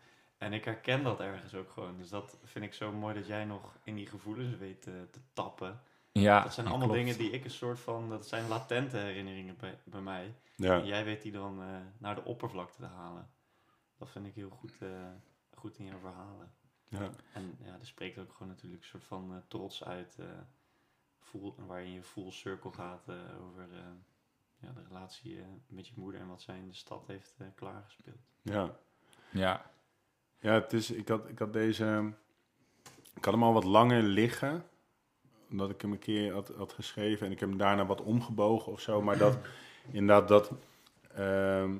En 0.44 0.54
ik 0.54 0.66
herken 0.66 1.04
dat 1.04 1.20
ergens 1.20 1.54
ook 1.56 1.70
gewoon. 1.72 1.98
Dus 1.98 2.10
dat 2.10 2.38
vind 2.44 2.66
ik 2.66 2.74
zo 2.74 2.92
mooi 2.92 3.14
dat 3.16 3.28
jij 3.28 3.46
nog 3.46 3.78
in 3.84 3.96
die 3.96 4.08
gevoelens 4.08 4.58
weet 4.58 4.82
te, 4.82 5.08
te 5.12 5.20
tappen. 5.34 5.82
ja, 6.12 6.44
Dat 6.44 6.54
zijn 6.54 6.68
allemaal 6.68 6.88
klopt. 6.88 7.04
dingen 7.04 7.18
die 7.18 7.32
ik 7.32 7.44
een 7.44 7.50
soort 7.50 7.80
van... 7.80 8.10
Dat 8.10 8.28
zijn 8.28 8.48
latente 8.48 8.98
herinneringen 8.98 9.58
bij, 9.58 9.80
bij 9.84 10.02
mij. 10.02 10.36
Ja, 10.56 10.80
En 10.80 10.86
jij 10.86 11.04
weet 11.06 11.22
die 11.22 11.32
dan 11.32 11.62
eh, 11.62 11.68
naar 11.98 12.16
de 12.16 12.24
oppervlakte 12.24 12.78
te 12.78 12.86
halen. 12.86 13.30
Dat 13.98 14.10
vind 14.10 14.26
ik 14.26 14.36
heel 14.36 14.50
goed, 14.50 14.78
eh, 14.82 14.90
goed 15.54 15.78
in 15.78 15.86
jouw 15.86 16.00
verhalen. 16.00 16.52
ja. 16.88 17.10
En 17.34 17.58
ja, 17.64 17.74
er 17.80 17.86
spreekt 17.86 18.18
ook 18.18 18.32
gewoon 18.34 18.48
natuurlijk 18.48 18.82
een 18.84 18.90
soort 18.90 19.04
van 19.04 19.32
eh, 19.34 19.38
trots 19.48 19.84
uit. 19.84 20.16
eh 20.20 20.26
full, 21.20 21.54
waarin 21.58 21.92
je 21.92 22.04
full 22.04 22.32
circle 22.32 22.72
gaat 22.72 23.08
eh, 23.10 23.16
over 23.48 23.68
eh, 23.74 23.80
ja, 24.60 24.72
de 24.72 24.84
relatie 24.88 25.40
eh, 25.40 25.46
met 25.68 25.88
je 25.88 25.94
moeder 25.96 26.22
en 26.22 26.28
wat 26.28 26.42
zij 26.42 26.58
in 26.58 26.68
de 26.68 26.74
stad 26.74 27.08
heeft 27.08 27.36
eh, 27.38 27.48
klaargespeeld. 27.56 28.22
ja. 28.42 28.76
Ja, 29.32 29.72
Ja, 30.44 30.54
het 30.54 30.74
is, 30.74 30.92
ik, 30.92 31.08
had, 31.08 31.30
ik 31.30 31.40
had 31.40 31.54
deze. 31.54 32.12
Ik 33.16 33.26
had 33.26 33.34
hem 33.34 33.44
al 33.44 33.54
wat 33.54 33.64
langer 33.64 34.02
liggen. 34.02 34.64
Omdat 35.52 35.70
ik 35.70 35.82
hem 35.82 35.92
een 35.92 36.00
keer 36.00 36.34
had, 36.34 36.52
had 36.58 36.74
geschreven. 36.74 37.26
En 37.26 37.32
ik 37.32 37.40
heb 37.40 37.50
hem 37.50 37.58
daarna 37.58 37.86
wat 37.86 38.02
omgebogen 38.02 38.72
of 38.72 38.80
zo. 38.82 39.02
Maar 39.02 39.18
dat, 39.18 39.38
inderdaad, 39.92 40.28
dat. 40.28 40.52
ehm, 41.16 41.72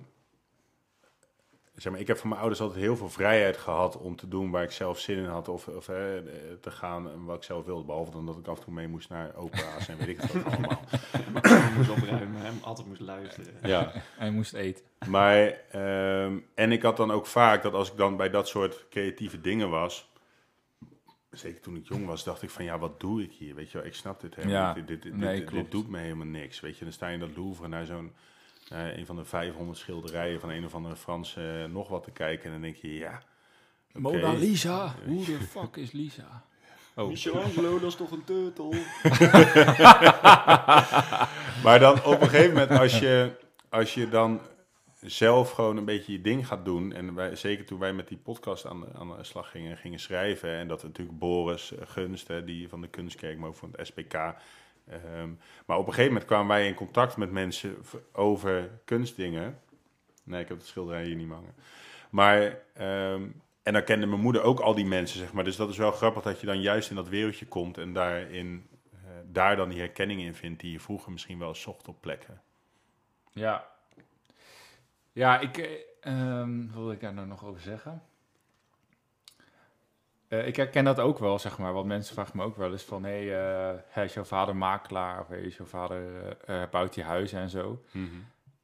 zeg 1.76 1.92
maar, 1.92 2.02
ik 2.02 2.08
heb 2.08 2.18
van 2.18 2.30
mijn 2.30 2.42
ouders 2.42 2.62
altijd 2.62 2.80
heel 2.80 2.98
veel 2.98 3.10
vrijheid 3.10 3.58
gehad 3.58 3.98
om 3.98 4.16
te 4.16 4.28
doen 4.28 4.52
waar 4.52 4.64
ik 4.64 4.72
zelf 4.72 5.00
zin 5.00 5.18
in 5.18 5.26
had. 5.26 5.48
Of, 5.48 5.68
of 5.68 5.88
hè, 5.88 6.24
te 6.60 6.72
gaan 6.72 7.12
en 7.12 7.24
wat 7.24 7.36
ik 7.36 7.44
zelf 7.44 7.66
wilde. 7.66 7.84
Behalve 7.84 8.12
dan 8.12 8.26
dat 8.26 8.38
ik 8.38 8.48
af 8.48 8.58
en 8.58 8.64
toe 8.64 8.74
mee 8.74 8.88
moest 8.88 9.10
naar 9.10 9.36
opera's 9.36 9.88
en 9.88 9.98
weet 9.98 10.08
ik 10.08 10.22
het 10.22 10.34
wat 10.34 10.46
allemaal. 10.46 10.82
Ik 11.14 11.76
moest 11.76 11.90
opruimen 11.90 12.46
en 12.46 12.60
altijd 12.62 12.88
moest 12.88 13.02
luisteren. 13.02 13.54
Ja. 13.64 13.92
hij 14.18 14.32
moest 14.32 14.54
eten. 14.54 14.86
Maar, 15.08 15.48
ehm, 15.72 16.38
en 16.56 16.72
ik 16.72 16.82
had 16.82 16.98
dan 16.98 17.12
ook 17.12 17.26
vaak 17.26 17.64
dat 17.64 17.74
als 17.74 17.92
ik 17.92 17.98
dan 17.98 18.18
bij 18.18 18.30
dat 18.30 18.48
soort 18.48 18.86
creatieve 18.90 19.42
dingen 19.42 19.70
was, 19.70 20.12
zeker 21.30 21.62
toen 21.62 21.76
ik 21.76 21.88
jong 21.88 22.06
was, 22.06 22.24
dacht 22.24 22.42
ik 22.42 22.50
van 22.50 22.66
ja, 22.66 22.80
wat 22.80 23.00
doe 23.00 23.24
ik 23.24 23.32
hier? 23.32 23.56
Weet 23.56 23.72
je 23.72 23.78
wel, 23.78 23.88
ik 23.88 23.94
snap 23.94 24.22
dit 24.22 24.36
helemaal 24.36 24.58
Ja, 24.58 24.76
niet. 24.76 24.88
Dit, 24.88 24.88
dit, 24.88 25.02
dit, 25.02 25.22
nee, 25.22 25.44
dit, 25.44 25.72
doet 25.72 25.90
me 25.90 26.00
helemaal 26.00 26.26
niks. 26.26 26.60
Weet 26.60 26.78
je, 26.78 26.84
dan 26.84 26.94
sta 26.94 27.08
je 27.08 27.14
in 27.14 27.20
dat 27.20 27.36
Louvre 27.36 27.68
naar 27.68 27.86
zo'n, 27.86 28.12
eh, 28.74 28.98
een 28.98 29.06
van 29.06 29.16
de 29.16 29.26
500 29.26 29.78
schilderijen 29.78 30.40
van 30.40 30.50
een 30.50 30.66
of 30.66 30.76
andere 30.76 30.96
Franse 30.96 31.62
eh, 31.64 31.72
nog 31.72 31.88
wat 31.88 32.04
te 32.04 32.12
kijken. 32.12 32.46
En 32.46 32.52
dan 32.52 32.62
denk 32.62 32.76
je, 32.76 32.94
ja. 32.94 33.22
Mona 33.92 34.34
Lisa, 34.34 34.96
who 35.06 35.24
the 35.24 35.38
fuck 35.50 35.76
is 35.76 35.92
Lisa? 35.92 36.28
Oh, 36.96 37.08
Michelangelo, 37.08 37.80
dat 37.80 37.90
is 37.90 37.96
toch 37.96 38.12
een 38.12 38.24
turtle? 38.24 38.70
Maar 41.64 41.80
dan 41.80 42.04
op 42.04 42.22
een 42.22 42.30
gegeven 42.30 42.54
moment, 42.54 42.80
als 42.80 43.00
je, 43.00 43.32
als 43.70 43.94
je 43.94 44.10
dan 44.10 44.42
zelf 45.06 45.52
gewoon 45.52 45.78
een 45.78 45.86
beetje 45.86 46.12
je 46.12 46.22
ding 46.22 46.48
gaat 46.48 46.66
doen. 46.66 46.94
En 46.94 47.14
wij, 47.16 47.36
zeker 47.36 47.66
toen 47.66 47.80
wij 47.80 47.94
met 47.94 48.08
die 48.08 48.18
podcast 48.18 48.66
aan 48.66 48.82
de, 48.82 48.88
aan 48.94 49.18
de 49.18 49.24
slag 49.24 49.50
gingen 49.50 49.72
en 49.72 49.78
gingen 49.78 50.00
schrijven. 50.00 50.50
En 50.50 50.68
dat 50.68 50.84
natuurlijk 50.84 51.20
Boris 51.20 51.76
eh, 51.76 51.88
Gunst, 51.88 52.28
hè, 52.28 52.44
die 52.44 52.70
van 52.70 52.82
de 52.82 52.88
Kunstkerk, 52.88 53.38
maar 53.38 53.50
ook 53.50 53.56
van 53.56 53.74
het 53.76 53.88
SPK. 53.88 54.14
Ehm, 54.90 55.30
maar 55.66 55.78
op 55.78 55.88
een 55.88 55.94
gegeven 55.94 56.14
moment 56.14 56.26
kwamen 56.26 56.48
wij 56.48 56.68
in 56.68 56.74
contact 56.74 57.18
met 57.18 57.32
mensen 57.32 57.78
over 58.12 58.70
kunstdingen. 58.86 59.60
Nee, 60.24 60.42
ik 60.42 60.48
heb 60.48 60.58
het 60.58 60.68
schilderij 60.68 61.06
hier 61.06 61.16
niet 61.16 61.30
hangen. 61.30 61.56
Maar, 62.10 62.60
ehm, 62.74 63.28
en 63.64 63.74
dan 63.74 63.84
kende 63.84 64.06
mijn 64.06 64.22
moeder 64.22 64.42
ook 64.42 64.60
al 64.60 64.74
die 64.74 64.86
mensen, 64.86 65.20
zeg 65.20 65.34
maar. 65.34 65.44
Dus 65.44 65.56
dat 65.56 65.70
is 65.70 65.78
wel 65.78 65.92
grappig 65.92 66.24
dat 66.24 66.40
je 66.40 66.46
dan 66.46 66.62
juist 66.62 66.90
in 66.90 66.96
dat 66.96 67.08
wereldje 67.08 67.46
komt 67.46 67.78
en 67.78 67.94
daarin, 67.94 68.68
eh, 68.92 69.00
daar 69.26 69.56
dan 69.56 69.70
die 69.70 69.80
herkenning 69.80 70.22
in 70.22 70.36
vindt 70.36 70.60
die 70.60 70.72
je 70.72 70.80
vroeger 70.80 71.12
misschien 71.12 71.40
wel 71.40 71.56
zocht 71.56 71.88
op 71.88 72.02
plekken. 72.02 72.42
Ja. 73.32 73.68
Ja, 75.12 75.40
ik... 75.40 75.58
ehm, 76.00 76.68
wat 76.68 76.84
wil 76.84 76.92
ik 76.92 77.00
daar 77.00 77.14
nou 77.14 77.28
nog 77.28 77.46
over 77.46 77.62
zeggen? 77.62 78.02
Eh, 80.34 80.48
ik 80.48 80.56
herken 80.56 80.84
dat 80.84 81.00
ook 81.00 81.20
wel, 81.20 81.40
zeg 81.40 81.58
maar. 81.58 81.74
Want 81.74 81.88
mensen 81.88 82.14
vragen 82.14 82.38
me 82.38 82.44
ook 82.44 82.56
wel 82.56 82.72
eens 82.72 82.84
van... 82.84 83.04
Hé, 83.04 83.28
hey, 83.28 83.80
eh, 83.94 84.04
is 84.04 84.14
jouw 84.14 84.24
vader 84.24 84.56
makelaar? 84.56 85.20
Of 85.20 85.32
is 85.32 85.58
jouw 85.58 85.66
vader 85.66 86.28
eh, 86.38 86.70
bouwt 86.72 86.94
die 86.94 87.04
huizen 87.04 87.40
en 87.40 87.50
zo? 87.50 87.84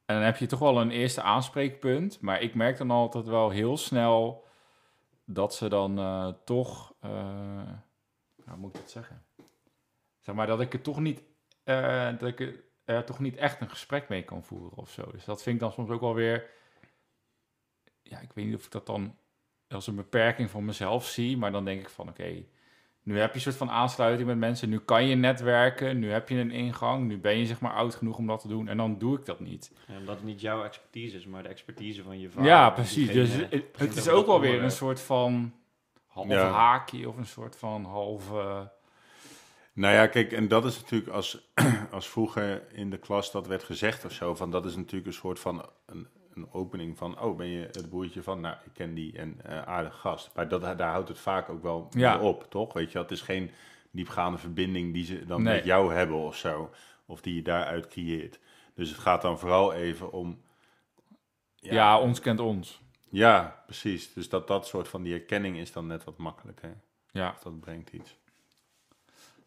En 0.05 0.15
dan 0.15 0.23
heb 0.23 0.37
je 0.37 0.45
toch 0.45 0.59
wel 0.59 0.81
een 0.81 0.91
eerste 0.91 1.21
aanspreekpunt. 1.21 2.21
Maar 2.21 2.41
ik 2.41 2.55
merk 2.55 2.77
dan 2.77 2.91
altijd 2.91 3.25
wel 3.25 3.49
heel 3.49 3.77
snel 3.77 4.47
dat 5.25 5.55
ze 5.55 5.67
dan 5.69 5.95
toch. 6.45 6.93
eh, 6.99 7.09
hoe 8.45 8.57
moet 8.57 8.75
ik 8.75 8.81
dat 8.81 8.91
zeggen? 8.91 9.25
Zeg 10.19 10.35
maar 10.35 10.47
dat 10.47 10.61
ik 10.61 10.71
het 10.71 10.83
toch 10.83 10.99
niet. 10.99 11.21
dat 12.19 12.23
ik 12.23 12.63
er 12.85 13.05
toch 13.05 13.19
niet 13.19 13.35
echt 13.35 13.61
een 13.61 13.69
gesprek 13.69 14.09
mee 14.09 14.23
kan 14.23 14.43
voeren 14.43 14.77
of 14.77 14.89
zo. 14.89 15.11
Dus 15.11 15.25
dat 15.25 15.43
vind 15.43 15.55
ik 15.55 15.61
dan 15.61 15.71
soms 15.71 15.89
ook 15.89 16.01
wel 16.01 16.13
weer. 16.13 16.49
Ja, 18.01 18.19
ik 18.19 18.33
weet 18.33 18.45
niet 18.45 18.55
of 18.55 18.65
ik 18.65 18.71
dat 18.71 18.85
dan 18.85 19.17
als 19.69 19.87
een 19.87 19.95
beperking 19.95 20.49
van 20.49 20.65
mezelf 20.65 21.05
zie. 21.07 21.37
Maar 21.37 21.51
dan 21.51 21.65
denk 21.65 21.81
ik 21.81 21.89
van 21.89 22.09
oké. 22.09 22.43
nu 23.03 23.19
heb 23.19 23.29
je 23.29 23.35
een 23.35 23.41
soort 23.41 23.55
van 23.55 23.69
aansluiting 23.69 24.27
met 24.27 24.37
mensen. 24.37 24.69
Nu 24.69 24.79
kan 24.79 25.05
je 25.07 25.15
netwerken. 25.15 25.99
Nu 25.99 26.11
heb 26.11 26.29
je 26.29 26.35
een 26.35 26.51
ingang. 26.51 27.07
Nu 27.07 27.17
ben 27.17 27.37
je 27.37 27.45
zeg 27.45 27.59
maar 27.59 27.73
oud 27.73 27.95
genoeg 27.95 28.17
om 28.17 28.27
dat 28.27 28.41
te 28.41 28.47
doen. 28.47 28.67
En 28.67 28.77
dan 28.77 28.97
doe 28.97 29.17
ik 29.17 29.25
dat 29.25 29.39
niet. 29.39 29.71
Ja, 29.87 29.97
omdat 29.97 30.15
het 30.15 30.25
niet 30.25 30.41
jouw 30.41 30.63
expertise 30.63 31.17
is, 31.17 31.25
maar 31.25 31.43
de 31.43 31.49
expertise 31.49 32.03
van 32.03 32.19
je 32.19 32.29
vader. 32.29 32.49
Ja, 32.49 32.69
precies. 32.69 33.07
Diegene 33.11 33.47
Dus 33.49 33.61
het, 33.77 33.95
is 33.95 34.09
ook 34.09 34.25
wel 34.25 34.39
weer 34.39 34.63
een 34.63 34.71
soort 34.71 35.01
van 35.01 35.53
half 36.07 36.27
Ja. 36.27 36.51
haakje 36.51 37.07
of 37.09 37.17
een 37.17 37.25
soort 37.25 37.55
van 37.55 37.85
half... 37.85 38.31
eh, 38.31 38.61
Nou 39.73 39.93
ja, 39.93 40.07
kijk, 40.07 40.31
en 40.31 40.47
dat 40.47 40.65
is 40.65 40.81
natuurlijk 40.81 41.11
als, 41.11 41.51
als 41.91 42.07
vroeger 42.09 42.63
in 42.73 42.89
de 42.89 42.97
klas 42.97 43.31
dat 43.31 43.47
werd 43.47 43.63
gezegd 43.63 44.05
of 44.05 44.11
zo, 44.11 44.35
van 44.35 44.51
dat 44.51 44.65
is 44.65 44.75
natuurlijk 44.75 45.07
een 45.07 45.13
soort 45.13 45.39
van 45.39 45.65
een, 45.85 46.07
een 46.39 46.53
opening 46.53 46.97
van, 46.97 47.19
oh, 47.21 47.37
ben 47.37 47.47
je 47.47 47.65
het 47.71 47.89
broertje 47.89 48.23
van, 48.23 48.39
nou, 48.41 48.55
ik 48.65 48.73
ken 48.73 48.93
die 48.93 49.17
en 49.17 49.39
eh 49.45 49.61
aardig 49.61 49.99
gast. 49.99 50.31
Maar 50.35 50.47
dat, 50.47 50.61
daar 50.61 50.91
houdt 50.91 51.07
het 51.09 51.19
vaak 51.19 51.49
ook 51.49 51.61
wel 51.63 51.87
Ja. 51.89 52.19
op, 52.19 52.45
toch? 52.49 52.73
Weet 52.73 52.91
je, 52.91 52.97
het 52.97 53.11
is 53.11 53.21
geen 53.21 53.51
diepgaande 53.91 54.37
verbinding 54.37 54.93
die 54.93 55.05
ze 55.05 55.25
dan 55.25 55.41
Nee. 55.43 55.55
met 55.55 55.63
jou 55.65 55.93
hebben 55.93 56.17
of 56.17 56.35
zo. 56.35 56.69
Of 57.05 57.21
die 57.21 57.35
je 57.35 57.41
daaruit 57.41 57.87
creëert. 57.87 58.39
Dus 58.73 58.89
het 58.89 58.97
gaat 58.97 59.21
dan 59.21 59.39
vooral 59.39 59.73
even 59.73 60.11
om... 60.11 60.41
Ja, 61.55 61.99
ons 61.99 62.19
kent 62.19 62.39
ons. 62.39 62.81
Ja, 63.09 63.63
precies. 63.65 64.13
Dus 64.13 64.29
dat 64.29 64.47
dat 64.47 64.67
soort 64.67 64.87
van 64.87 65.03
die 65.03 65.13
herkenning 65.13 65.57
is 65.57 65.71
dan 65.71 65.87
net 65.87 66.03
wat 66.03 66.17
makkelijker. 66.17 66.77
Ja, 67.11 67.29
Of 67.35 67.39
dat 67.43 67.59
brengt 67.59 67.89
iets. 67.93 68.17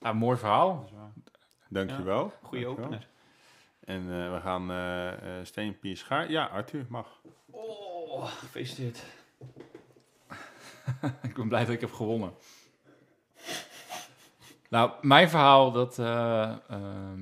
nou, 0.00 0.14
mooi 0.14 0.36
verhaal. 0.38 0.88
Dat. 0.92 1.32
Dankjewel. 1.68 2.32
Goeie 2.42 2.64
Dankjewel. 2.64 2.86
opener. 2.86 3.08
En 3.84 4.00
eh, 4.00 4.32
we 4.32 4.40
gaan 4.40 4.70
eh 4.70 5.38
eh 5.38 5.44
Steen, 5.44 5.78
Pier, 5.78 5.96
Schaar. 5.96 6.30
Ja, 6.30 6.44
Arthur, 6.44 6.86
mag. 6.88 7.20
Oh, 7.50 8.24
gefeliciteerd. 8.24 9.04
ik 11.22 11.34
ben 11.34 11.48
blij 11.48 11.64
dat 11.64 11.74
ik 11.74 11.80
heb 11.80 11.92
gewonnen. 11.92 12.34
Nou, 14.68 14.92
mijn 15.00 15.28
verhaal, 15.28 15.72
dat 15.72 15.98
eh, 15.98 16.42
ehm, 16.68 17.20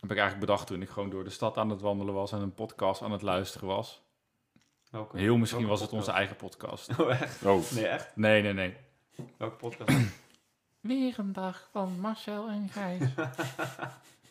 heb 0.00 0.10
ik 0.10 0.18
eigenlijk 0.18 0.40
bedacht 0.40 0.66
toen 0.66 0.82
ik 0.82 0.88
gewoon 0.88 1.10
door 1.10 1.24
de 1.24 1.30
stad 1.30 1.56
aan 1.56 1.70
het 1.70 1.80
wandelen 1.80 2.14
was 2.14 2.32
en 2.32 2.40
een 2.40 2.54
podcast 2.54 3.02
aan 3.02 3.12
het 3.12 3.22
luisteren 3.22 3.68
was. 3.68 4.02
Welke? 4.90 5.18
Heel 5.18 5.36
misschien 5.36 5.58
welke 5.58 5.72
was 5.72 5.82
het 5.82 5.92
onze 5.92 6.10
eigen 6.10 6.36
podcast. 6.36 6.86
podcast? 6.86 7.16
Oh, 7.16 7.22
echt? 7.22 7.44
Oh, 7.44 7.70
Nee, 7.70 7.86
echt? 7.86 8.16
Nee, 8.16 8.42
nee, 8.42 8.52
nee. 8.52 8.76
Welke 9.36 9.56
podcast? 9.56 9.98
Weer 10.80 11.18
een 11.18 11.32
dag 11.32 11.68
van 11.72 12.00
Marcel 12.00 12.48
en 12.48 12.68
Gijs. 12.68 13.02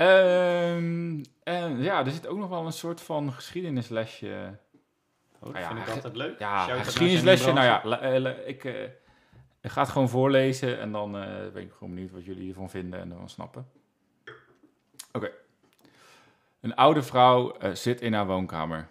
Ehm, 0.00 1.22
en 1.42 1.82
ja, 1.82 2.04
er 2.04 2.10
zit 2.10 2.26
ook 2.26 2.38
nog 2.38 2.48
wel 2.48 2.66
een 2.66 2.72
soort 2.72 3.00
van 3.00 3.32
geschiedenislesje. 3.32 4.58
Oh, 5.40 5.54
Ah 5.54 5.60
ja, 5.60 5.66
vind 5.68 5.80
ik 5.80 5.88
altijd 5.94 6.16
leuk. 6.16 6.38
Ja, 6.38 6.66
geschiedenislesje. 6.84 7.52
Nou 7.52 7.66
ja, 7.66 7.80
la- 7.84 8.00
eh, 8.00 8.20
la- 8.20 8.30
ik, 8.30 8.64
ik 9.60 9.70
ga 9.70 9.80
het 9.80 9.90
gewoon 9.90 10.08
voorlezen 10.08 10.80
en 10.80 10.92
dan 10.92 11.16
eh, 11.16 11.52
ben 11.52 11.62
ik 11.62 11.72
gewoon 11.72 11.94
benieuwd 11.94 12.10
wat 12.10 12.24
jullie 12.24 12.48
ervan 12.48 12.70
vinden 12.70 13.00
en 13.00 13.10
ervan 13.10 13.28
snappen. 13.28 13.68
Oké. 15.12 15.30
Een 16.60 16.74
oude 16.74 17.02
vrouw 17.02 17.52
eh, 17.56 17.72
zit 17.74 18.00
in 18.00 18.12
haar 18.12 18.26
woonkamer. 18.26 18.88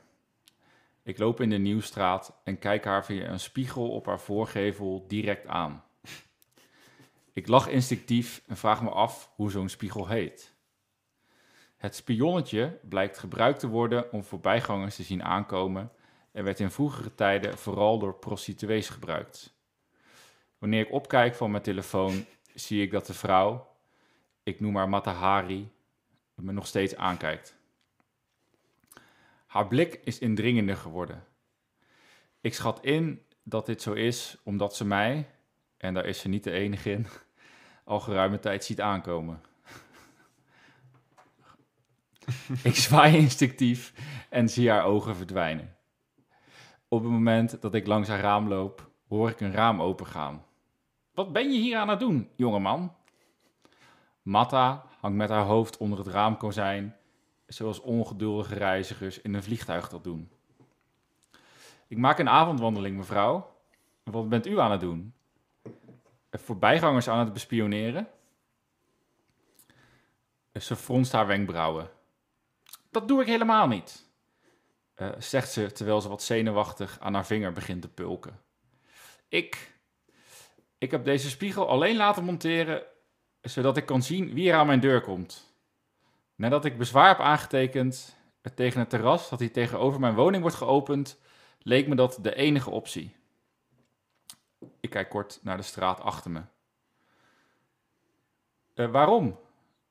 Ik 1.04 1.18
loop 1.18 1.42
in 1.42 1.50
de 1.50 1.58
Nieuwstraat 1.58 2.40
en 2.44 2.60
kijk 2.60 2.86
haar 2.86 3.06
via 3.06 3.28
een 3.28 3.40
spiegel 3.40 3.90
op 3.92 4.06
haar 4.06 4.20
voorgevel 4.20 5.06
direct 5.08 5.48
aan. 5.48 5.84
Ik 7.34 7.48
lach 7.48 7.68
instinctief 7.68 8.42
en 8.48 8.58
vraag 8.58 8.82
me 8.84 8.90
af 8.90 9.32
hoe 9.36 9.52
zo'n 9.52 9.70
spiegel 9.70 10.08
heet. 10.08 10.58
Het 11.80 11.96
spionnetje 11.96 12.80
blijkt 12.82 13.18
gebruikt 13.18 13.60
te 13.60 13.68
worden 13.68 14.12
om 14.12 14.24
voorbijgangers 14.24 14.96
te 14.96 15.04
zien 15.04 15.24
aankomen 15.24 15.92
en 16.32 16.44
werd 16.44 16.60
in 16.60 16.72
vroegere 16.72 17.16
tijden 17.16 17.58
vooral 17.58 18.00
door 18.00 18.14
prostituees 18.14 18.90
gebruikt. 18.90 19.54
Wanneer 20.58 20.86
ik 20.86 20.92
opkijk 20.92 21.36
van 21.36 21.52
mijn 21.52 21.64
telefoon, 21.64 22.26
zie 22.54 22.82
ik 22.82 22.92
dat 22.92 23.06
de 23.06 23.14
vrouw, 23.14 23.76
ik 24.44 24.60
noem 24.60 24.76
haar 24.76 24.90
Matahari, 24.90 25.72
me 26.34 26.52
nog 26.52 26.68
steeds 26.68 26.96
aankijkt. 26.96 27.56
Haar 29.46 29.68
blik 29.68 30.00
is 30.04 30.20
indringender 30.20 30.78
geworden. 30.78 31.24
Ik 32.42 32.54
schat 32.54 32.84
in 32.84 33.26
dat 33.44 33.66
dit 33.66 33.82
zo 33.82 33.94
is 33.94 34.38
omdat 34.44 34.76
ze 34.76 34.86
mij, 34.86 35.30
en 35.78 35.94
daar 35.94 36.06
is 36.06 36.20
ze 36.20 36.28
niet 36.28 36.44
de 36.44 36.52
enige 36.52 36.92
in, 36.92 37.08
al 37.84 38.00
geruime 38.00 38.40
tijd 38.40 38.64
ziet 38.64 38.82
aankomen. 38.82 39.42
ik 42.64 42.76
zwaai 42.76 43.18
instinctief 43.18 43.94
en 44.30 44.50
zie 44.50 44.70
haar 44.70 44.84
ogen 44.84 45.16
verdwijnen. 45.16 45.76
Op 46.88 47.02
het 47.02 47.12
moment 47.12 47.62
dat 47.62 47.74
ik 47.74 47.88
langs 47.88 48.08
haar 48.08 48.20
raam 48.20 48.48
loop, 48.48 48.90
hoor 49.08 49.30
ik 49.30 49.40
een 49.40 49.52
raam 49.52 49.82
opengaan. 49.82 50.46
Wat 51.14 51.34
ben 51.34 51.52
je 51.52 51.60
hier 51.60 51.78
aan 51.78 51.90
het 51.90 52.00
doen, 52.00 52.30
jongeman? 52.36 52.96
Matta 54.22 54.86
hangt 55.00 55.18
met 55.18 55.30
haar 55.30 55.46
hoofd 55.46 55.78
onder 55.78 55.98
het 55.98 56.08
raamkozijn, 56.08 56.96
zoals 57.48 57.82
ongeduldige 57.82 58.56
reizigers 58.56 59.22
in 59.22 59.34
een 59.34 59.44
vliegtuig 59.44 59.90
dat 59.90 60.04
doen. 60.04 60.30
Ik 61.88 61.98
maak 61.98 62.20
een 62.20 62.30
avondwandeling, 62.30 62.98
mevrouw. 62.98 63.56
Wat 64.04 64.30
bent 64.30 64.48
u 64.48 64.60
aan 64.60 64.72
het 64.72 64.80
doen? 64.80 65.14
Voorbijgangers 66.32 67.08
aan 67.08 67.20
het 67.20 67.34
bespioneren? 67.34 68.08
Ze 70.54 70.76
fronst 70.76 71.12
haar 71.12 71.28
wenkbrauwen. 71.28 71.90
Dat 72.90 73.08
doe 73.08 73.22
ik 73.22 73.28
helemaal 73.28 73.68
niet, 73.68 74.06
eh, 74.94 75.10
zegt 75.18 75.52
ze 75.52 75.72
terwijl 75.72 76.02
ze 76.02 76.10
wat 76.10 76.24
zenuwachtig 76.24 77.00
aan 77.00 77.14
haar 77.14 77.26
vinger 77.26 77.52
begint 77.52 77.82
te 77.82 77.90
pulken. 77.90 78.42
Ik, 79.28 79.74
ik 80.78 80.92
heb 80.92 81.06
deze 81.06 81.30
spiegel 81.30 81.68
alleen 81.68 81.96
laten 81.96 82.24
monteren 82.24 82.84
zodat 83.42 83.78
ik 83.78 83.86
kan 83.86 84.02
zien 84.04 84.34
wie 84.34 84.52
er 84.52 84.58
aan 84.58 84.68
mijn 84.68 84.80
deur 84.80 85.02
komt. 85.02 85.54
Nadat 86.36 86.66
ik 86.66 86.78
bezwaar 86.78 87.08
heb 87.08 87.20
aangetekend 87.20 88.18
eh, 88.42 88.52
tegen 88.52 88.80
het 88.80 88.90
terras 88.90 89.30
dat 89.30 89.40
hier 89.40 89.52
tegenover 89.52 90.00
mijn 90.00 90.16
woning 90.16 90.42
wordt 90.42 90.58
geopend, 90.58 91.20
leek 91.60 91.88
me 91.88 91.96
dat 91.96 92.18
de 92.22 92.36
enige 92.36 92.70
optie. 92.70 93.16
Ik 94.80 94.90
kijk 94.90 95.10
kort 95.10 95.40
naar 95.42 95.58
de 95.58 95.64
straat 95.64 96.02
achter 96.02 96.32
me. 96.32 96.42
"Eh, 98.74 98.92
waarom? 98.92 99.40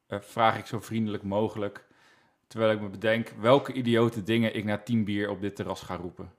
Vraag 0.09 0.59
ik 0.59 0.67
zo 0.67 0.81
vriendelijk 0.81 1.23
mogelijk, 1.23 1.88
terwijl 2.49 2.73
ik 2.73 2.81
me 2.81 2.89
bedenk 2.89 3.29
welke 3.29 3.73
idiote 3.73 4.23
dingen 4.23 4.55
ik 4.55 4.65
na 4.65 4.79
tien 4.79 5.05
bier 5.05 5.31
op 5.31 5.41
dit 5.41 5.57
terras 5.57 5.83
ga 5.83 5.97
roepen. 5.97 6.33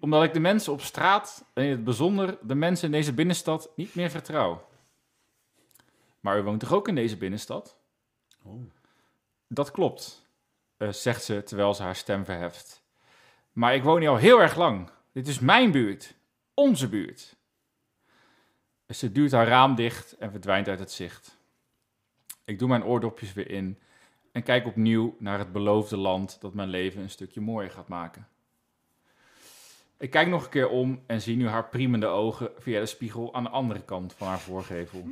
Omdat 0.00 0.22
ik 0.22 0.32
de 0.32 0.40
mensen 0.40 0.72
op 0.72 0.80
straat, 0.80 1.44
en 1.52 1.64
in 1.64 1.70
het 1.70 1.84
bijzonder 1.84 2.38
de 2.42 2.54
mensen 2.54 2.86
in 2.86 2.92
deze 2.92 3.12
binnenstad, 3.12 3.70
niet 3.76 3.94
meer 3.94 4.10
vertrouw. 4.10 4.68
Maar 6.20 6.38
u 6.38 6.42
woont 6.42 6.60
toch 6.60 6.72
ook 6.72 6.88
in 6.88 6.94
deze 6.94 7.16
binnenstad? 7.16 7.76
Oh. 8.42 8.62
Dat 9.48 9.70
klopt, 9.70 10.28
eh, 10.76 10.88
zegt 10.88 11.24
ze 11.24 11.42
terwijl 11.42 11.74
ze 11.74 11.82
haar 11.82 11.96
stem 11.96 12.24
verheft. 12.24 12.82
Maar 13.52 13.74
ik 13.74 13.82
woon 13.82 14.00
hier 14.00 14.08
al 14.08 14.16
heel 14.16 14.40
erg 14.40 14.56
lang. 14.56 14.90
Dit 15.12 15.28
is 15.28 15.38
mijn 15.38 15.70
buurt. 15.70 16.14
Onze 16.54 16.88
buurt. 16.88 17.36
Ze 18.88 19.12
duwt 19.12 19.30
haar 19.32 19.46
raam 19.46 19.74
dicht 19.74 20.12
en 20.12 20.30
verdwijnt 20.30 20.68
uit 20.68 20.78
het 20.78 20.92
zicht. 20.92 21.36
Ik 22.44 22.58
doe 22.58 22.68
mijn 22.68 22.84
oordopjes 22.84 23.32
weer 23.32 23.50
in 23.50 23.78
en 24.36 24.42
kijk 24.42 24.66
opnieuw 24.66 25.16
naar 25.18 25.38
het 25.38 25.52
beloofde 25.52 25.96
land 25.96 26.40
dat 26.40 26.54
mijn 26.54 26.68
leven 26.68 27.02
een 27.02 27.10
stukje 27.10 27.40
mooier 27.40 27.70
gaat 27.70 27.88
maken. 27.88 28.28
Ik 29.96 30.10
kijk 30.10 30.28
nog 30.28 30.44
een 30.44 30.50
keer 30.50 30.68
om 30.68 31.02
en 31.06 31.20
zie 31.20 31.36
nu 31.36 31.48
haar 31.48 31.68
priemende 31.68 32.06
ogen 32.06 32.50
via 32.58 32.80
de 32.80 32.86
spiegel 32.86 33.34
aan 33.34 33.42
de 33.42 33.48
andere 33.48 33.82
kant 33.82 34.12
van 34.14 34.26
haar 34.28 34.38
voorgevel. 34.38 35.08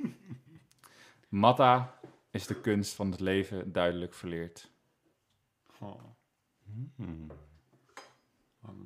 Matta 1.28 1.98
is 2.30 2.46
de 2.46 2.60
kunst 2.60 2.94
van 2.94 3.10
het 3.10 3.20
leven 3.20 3.72
duidelijk 3.72 4.14
verleerd. 4.14 4.70
Oh, 5.80 6.02
Hmm. 6.96 7.26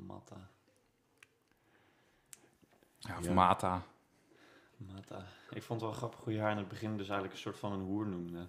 Matta. 0.07 0.51
Ja, 2.99 3.19
of 3.19 3.25
Ja. 3.25 3.33
Mata. 3.33 3.83
Matta. 4.77 5.27
Ik 5.51 5.63
vond 5.63 5.81
het 5.81 5.91
wel 5.91 5.99
grappig 5.99 6.21
hoe 6.21 6.33
je 6.33 6.41
haar 6.41 6.51
in 6.51 6.57
het 6.57 6.69
begin 6.69 6.91
dus 6.91 7.09
eigenlijk 7.09 7.33
een 7.33 7.39
soort 7.41 7.59
van 7.59 7.73
een 7.73 7.85
hoer 7.85 8.07
noemde. 8.07 8.47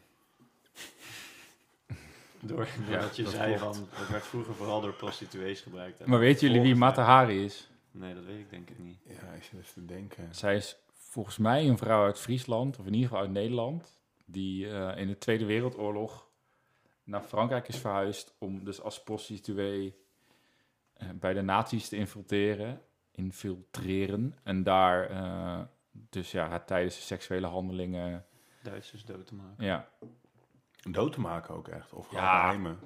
Door, 2.41 2.67
doordat 2.89 3.15
je 3.15 3.23
dat 3.23 3.31
zei 3.31 3.55
klopt. 3.55 3.75
van, 3.75 3.87
het 3.91 4.09
werd 4.09 4.27
vroeger 4.27 4.55
vooral 4.55 4.81
door 4.81 4.93
prostituees 4.93 5.61
gebruikt. 5.61 6.05
Maar 6.05 6.19
weten 6.19 6.47
jullie 6.47 6.61
wie 6.61 6.75
volgens 6.75 6.97
Mata 6.97 7.11
Hari 7.11 7.43
is? 7.43 7.69
Nee, 7.91 8.13
dat 8.13 8.25
weet 8.25 8.39
ik 8.39 8.49
denk 8.49 8.69
ik 8.69 8.79
niet. 8.79 8.99
Ja, 9.03 9.33
ik 9.35 9.43
zit 9.43 9.59
even 9.59 9.73
te 9.73 9.85
denken. 9.85 10.35
Zij 10.35 10.55
is 10.55 10.77
volgens 10.93 11.37
mij 11.37 11.67
een 11.67 11.77
vrouw 11.77 12.05
uit 12.05 12.19
Friesland, 12.19 12.79
of 12.79 12.85
in 12.85 12.93
ieder 12.93 13.07
geval 13.07 13.23
uit 13.23 13.33
Nederland, 13.33 13.99
die 14.25 14.69
eh, 14.69 15.01
in 15.01 15.07
de 15.07 15.17
Tweede 15.17 15.45
Wereldoorlog 15.45 16.27
naar 17.03 17.21
Frankrijk 17.21 17.67
is 17.67 17.77
verhuisd 17.77 18.35
om 18.37 18.63
dus 18.63 18.81
als 18.81 19.03
prostituee 19.03 19.95
eh, 20.93 21.09
bij 21.13 21.33
de 21.33 21.41
nazi's 21.41 21.89
te 21.89 21.95
infiltreren, 21.95 22.81
infiltreren 23.11 24.35
en 24.43 24.63
daar 24.63 25.09
eh, 25.09 25.59
dus 25.91 26.31
ja, 26.31 26.47
haar 26.47 26.65
tijdens 26.65 26.95
de 26.95 27.01
seksuele 27.01 27.47
handelingen, 27.47 28.25
Duitsers 28.61 29.05
dood 29.05 29.27
te 29.27 29.35
maken. 29.35 29.65
ja, 29.65 29.89
Dood 30.89 31.13
te 31.13 31.19
maken 31.19 31.55
ook 31.55 31.67
echt. 31.67 31.93
Of 31.93 32.07
gewoon 32.07 32.23
Ja. 32.23 32.39
geheimen. 32.41 32.79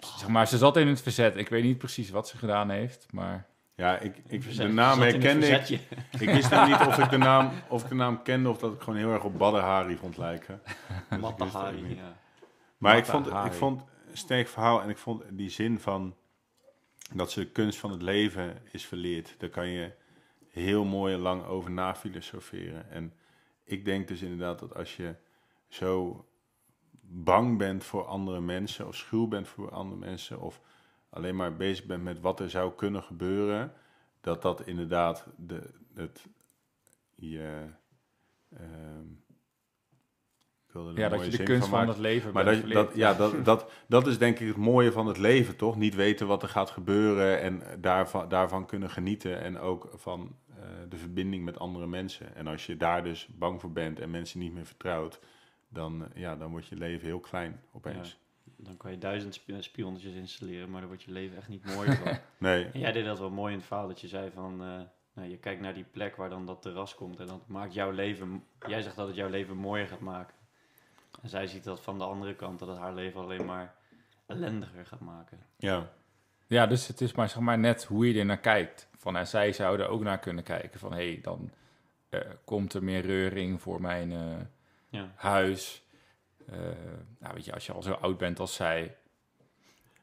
Zeg 0.00 0.28
maar, 0.28 0.48
ze 0.48 0.58
zat 0.58 0.76
in 0.76 0.88
het 0.88 1.00
verzet. 1.00 1.36
Ik 1.36 1.48
weet 1.48 1.62
niet 1.64 1.78
precies 1.78 2.10
wat 2.10 2.28
ze 2.28 2.38
gedaan 2.38 2.70
heeft, 2.70 3.06
maar 3.12 3.46
Ja, 3.74 3.98
ik, 3.98 4.16
ik, 4.26 4.56
de 4.56 4.68
naam 4.68 5.00
herkende 5.00 5.46
ik. 5.46 5.68
Ik 6.20 6.30
wist 6.30 6.50
dan 6.50 6.68
niet 6.68 6.80
of 6.80 6.98
ik, 6.98 7.10
de 7.10 7.16
naam, 7.30 7.50
of 7.68 7.82
ik 7.82 7.88
de 7.88 7.94
naam 7.94 8.22
kende 8.22 8.48
of 8.48 8.58
dat 8.58 8.72
ik 8.74 8.80
gewoon 8.80 8.98
heel 8.98 9.12
erg 9.12 9.24
op 9.24 9.38
Badr 9.38 9.56
Hari 9.58 9.96
vond 9.96 10.16
lijken. 10.16 10.60
Dus 11.10 11.18
Matahari, 11.20 11.94
ja. 11.96 12.16
Maar 12.78 12.96
ik 12.96 13.04
vond, 13.04 13.28
Hari. 13.28 13.46
ik 13.48 13.54
vond 13.54 13.82
een 14.10 14.16
sterk 14.16 14.48
verhaal 14.48 14.82
en 14.82 14.88
ik 14.88 14.98
vond 14.98 15.22
die 15.30 15.50
zin 15.50 15.80
van 15.80 16.14
dat 17.14 17.30
ze 17.30 17.40
de 17.40 17.46
kunst 17.50 17.78
van 17.78 17.90
het 17.90 18.02
leven 18.02 18.62
is 18.70 18.86
verleerd. 18.86 19.34
Daar 19.38 19.50
kan 19.50 19.68
je 19.68 19.92
heel 20.50 20.84
mooi 20.84 21.14
en 21.14 21.20
lang 21.20 21.44
over 21.44 21.70
na 21.70 21.94
filosoferen. 21.94 22.90
En 22.90 23.12
ik 23.64 23.84
denk 23.84 24.08
dus 24.08 24.22
inderdaad 24.22 24.58
dat 24.58 24.74
als 24.74 24.96
je 24.96 25.14
zo 25.68 26.24
bang 27.08 27.58
bent 27.58 27.84
voor 27.84 28.04
andere 28.06 28.40
mensen 28.40 28.86
of 28.86 28.94
schuw 28.94 29.26
bent 29.26 29.48
voor 29.48 29.70
andere 29.70 30.00
mensen 30.00 30.40
of 30.40 30.60
alleen 31.10 31.36
maar 31.36 31.56
bezig 31.56 31.84
bent 31.84 32.02
met 32.02 32.20
wat 32.20 32.40
er 32.40 32.50
zou 32.50 32.72
kunnen 32.72 33.02
gebeuren, 33.02 33.72
dat 34.20 34.42
dat 34.42 34.66
inderdaad 34.66 35.26
de, 35.36 35.70
het, 35.94 36.26
je, 37.14 37.66
ehm, 38.48 39.06
Ja, 40.94 41.08
dat 41.08 41.24
je 41.24 41.36
de 41.36 41.42
kunst 41.42 41.68
van 41.68 41.88
het 41.88 41.98
leven 41.98 42.32
Maar 42.32 42.44
dat, 42.44 42.70
dat, 42.70 42.94
ja, 42.94 43.14
dat, 43.14 43.44
dat, 43.44 43.70
dat 43.88 44.06
is 44.06 44.18
denk 44.18 44.38
ik 44.38 44.46
het 44.46 44.56
mooie 44.56 44.92
van 44.92 45.06
het 45.06 45.18
leven, 45.18 45.56
toch? 45.56 45.76
Niet 45.76 45.94
weten 45.94 46.26
wat 46.26 46.42
er 46.42 46.48
gaat 46.48 46.70
gebeuren 46.70 47.40
en 47.40 47.62
daarvan, 47.80 48.28
daarvan 48.28 48.66
kunnen 48.66 48.90
genieten. 48.90 49.40
En 49.40 49.58
ook 49.58 49.88
van 49.94 50.36
eh, 50.48 50.64
de 50.88 50.96
verbinding 50.96 51.44
met 51.44 51.58
andere 51.58 51.86
mensen. 51.86 52.34
En 52.34 52.46
als 52.46 52.66
je 52.66 52.76
daar 52.76 53.04
dus 53.04 53.28
bang 53.30 53.60
voor 53.60 53.72
bent 53.72 54.00
en 54.00 54.10
mensen 54.10 54.38
niet 54.38 54.52
meer 54.52 54.66
vertrouwt, 54.66 55.20
dan, 55.76 56.02
eh, 56.12 56.20
ja, 56.20 56.36
dan 56.36 56.50
wordt 56.50 56.66
je 56.66 56.76
leven 56.76 57.06
heel 57.06 57.20
klein 57.20 57.60
opeens. 57.72 58.18
Dan 58.56 58.76
kan 58.76 58.90
je 58.90 58.98
duizend 58.98 59.34
sp- 59.34 59.50
spionnetjes 59.58 60.14
installeren, 60.14 60.70
maar 60.70 60.80
dan 60.80 60.88
wordt 60.88 61.02
je 61.04 61.12
leven 61.12 61.36
echt 61.36 61.48
niet 61.48 61.64
mooier 61.64 61.96
van. 61.96 62.18
Nee, 62.38 62.64
En 62.64 62.80
jij 62.80 62.92
deed 62.92 63.04
dat 63.04 63.18
wel 63.18 63.30
mooi 63.30 63.52
in 63.52 63.58
het 63.58 63.66
verhaal, 63.66 63.88
dat 63.88 64.00
je 64.00 64.08
zei 64.08 64.30
van... 64.30 64.62
eh, 64.62 64.80
nou, 65.14 65.28
je 65.28 65.36
kijkt 65.38 65.60
naar 65.60 65.74
die 65.74 65.84
plek 65.90 66.16
waar 66.16 66.28
dan 66.28 66.46
dat 66.46 66.62
terras 66.62 66.94
komt 66.94 67.20
en 67.20 67.26
dat 67.26 67.46
maakt 67.48 67.74
jouw 67.74 67.90
leven... 67.90 68.44
Jij 68.66 68.82
zegt 68.82 68.96
dat 68.96 69.06
het 69.06 69.16
jouw 69.16 69.28
leven 69.28 69.56
mooier 69.56 69.86
gaat 69.86 70.00
maken. 70.00 70.34
En 71.22 71.28
zij 71.28 71.46
ziet 71.46 71.64
dat 71.64 71.80
van 71.80 71.98
de 71.98 72.04
andere 72.04 72.34
kant, 72.34 72.58
dat 72.58 72.68
het 72.68 72.78
haar 72.78 72.94
leven 72.94 73.20
alleen 73.20 73.44
maar 73.44 73.74
ellendiger 74.26 74.86
gaat 74.86 75.00
maken. 75.00 75.38
ja. 75.56 75.92
Ja, 76.48 76.66
dus 76.66 76.86
het 76.88 77.00
is 77.00 77.12
maar, 77.14 77.28
zeg 77.28 77.38
maar 77.42 77.58
net 77.58 77.84
hoe 77.84 78.12
je 78.12 78.18
er 78.18 78.24
naar 78.26 78.38
kijkt. 78.38 78.88
Van, 78.96 79.16
en 79.16 79.26
zij 79.26 79.52
zouden 79.52 79.88
ook 79.88 80.02
naar 80.02 80.18
kunnen 80.18 80.44
kijken 80.44 80.80
van... 80.80 80.92
hé, 80.92 81.10
hey, 81.12 81.20
dan 81.22 81.50
eh, 82.08 82.20
komt 82.44 82.74
er 82.74 82.84
meer 82.84 83.00
reuring 83.00 83.62
voor 83.62 83.80
mijn 83.80 84.12
eh, 84.12 84.36
Ja. 84.88 85.12
huis. 85.16 85.84
Eh, 86.46 86.58
nou, 87.18 87.34
weet 87.34 87.44
je, 87.44 87.52
als 87.52 87.66
je 87.66 87.72
al 87.72 87.82
zo 87.82 87.92
oud 87.92 88.18
bent 88.18 88.38
als 88.38 88.54
zij... 88.54 88.96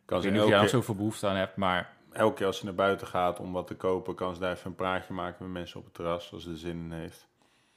Kan 0.05 0.17
Ik 0.17 0.23
ze 0.23 0.29
weet 0.29 0.37
niet 0.39 0.47
of 0.47 0.49
elke, 0.49 0.61
nog 0.61 0.69
zoveel 0.71 0.95
behoefte 0.95 1.27
aan 1.27 1.35
hebt, 1.35 1.55
maar... 1.55 1.93
elke 2.11 2.35
keer 2.35 2.45
als 2.45 2.57
ze 2.57 2.65
naar 2.65 2.73
buiten 2.73 3.07
gaat 3.07 3.39
om 3.39 3.51
wat 3.51 3.67
te 3.67 3.75
kopen, 3.75 4.15
kan 4.15 4.33
ze 4.33 4.39
daar 4.39 4.51
even 4.51 4.69
een 4.69 4.75
praatje 4.75 5.13
maken 5.13 5.43
met 5.43 5.53
mensen 5.53 5.79
op 5.79 5.85
het 5.85 5.93
terras, 5.93 6.33
als 6.33 6.43
ze 6.43 6.49
er 6.49 6.57
zin 6.57 6.77
in 6.77 6.91
heeft. 6.91 7.27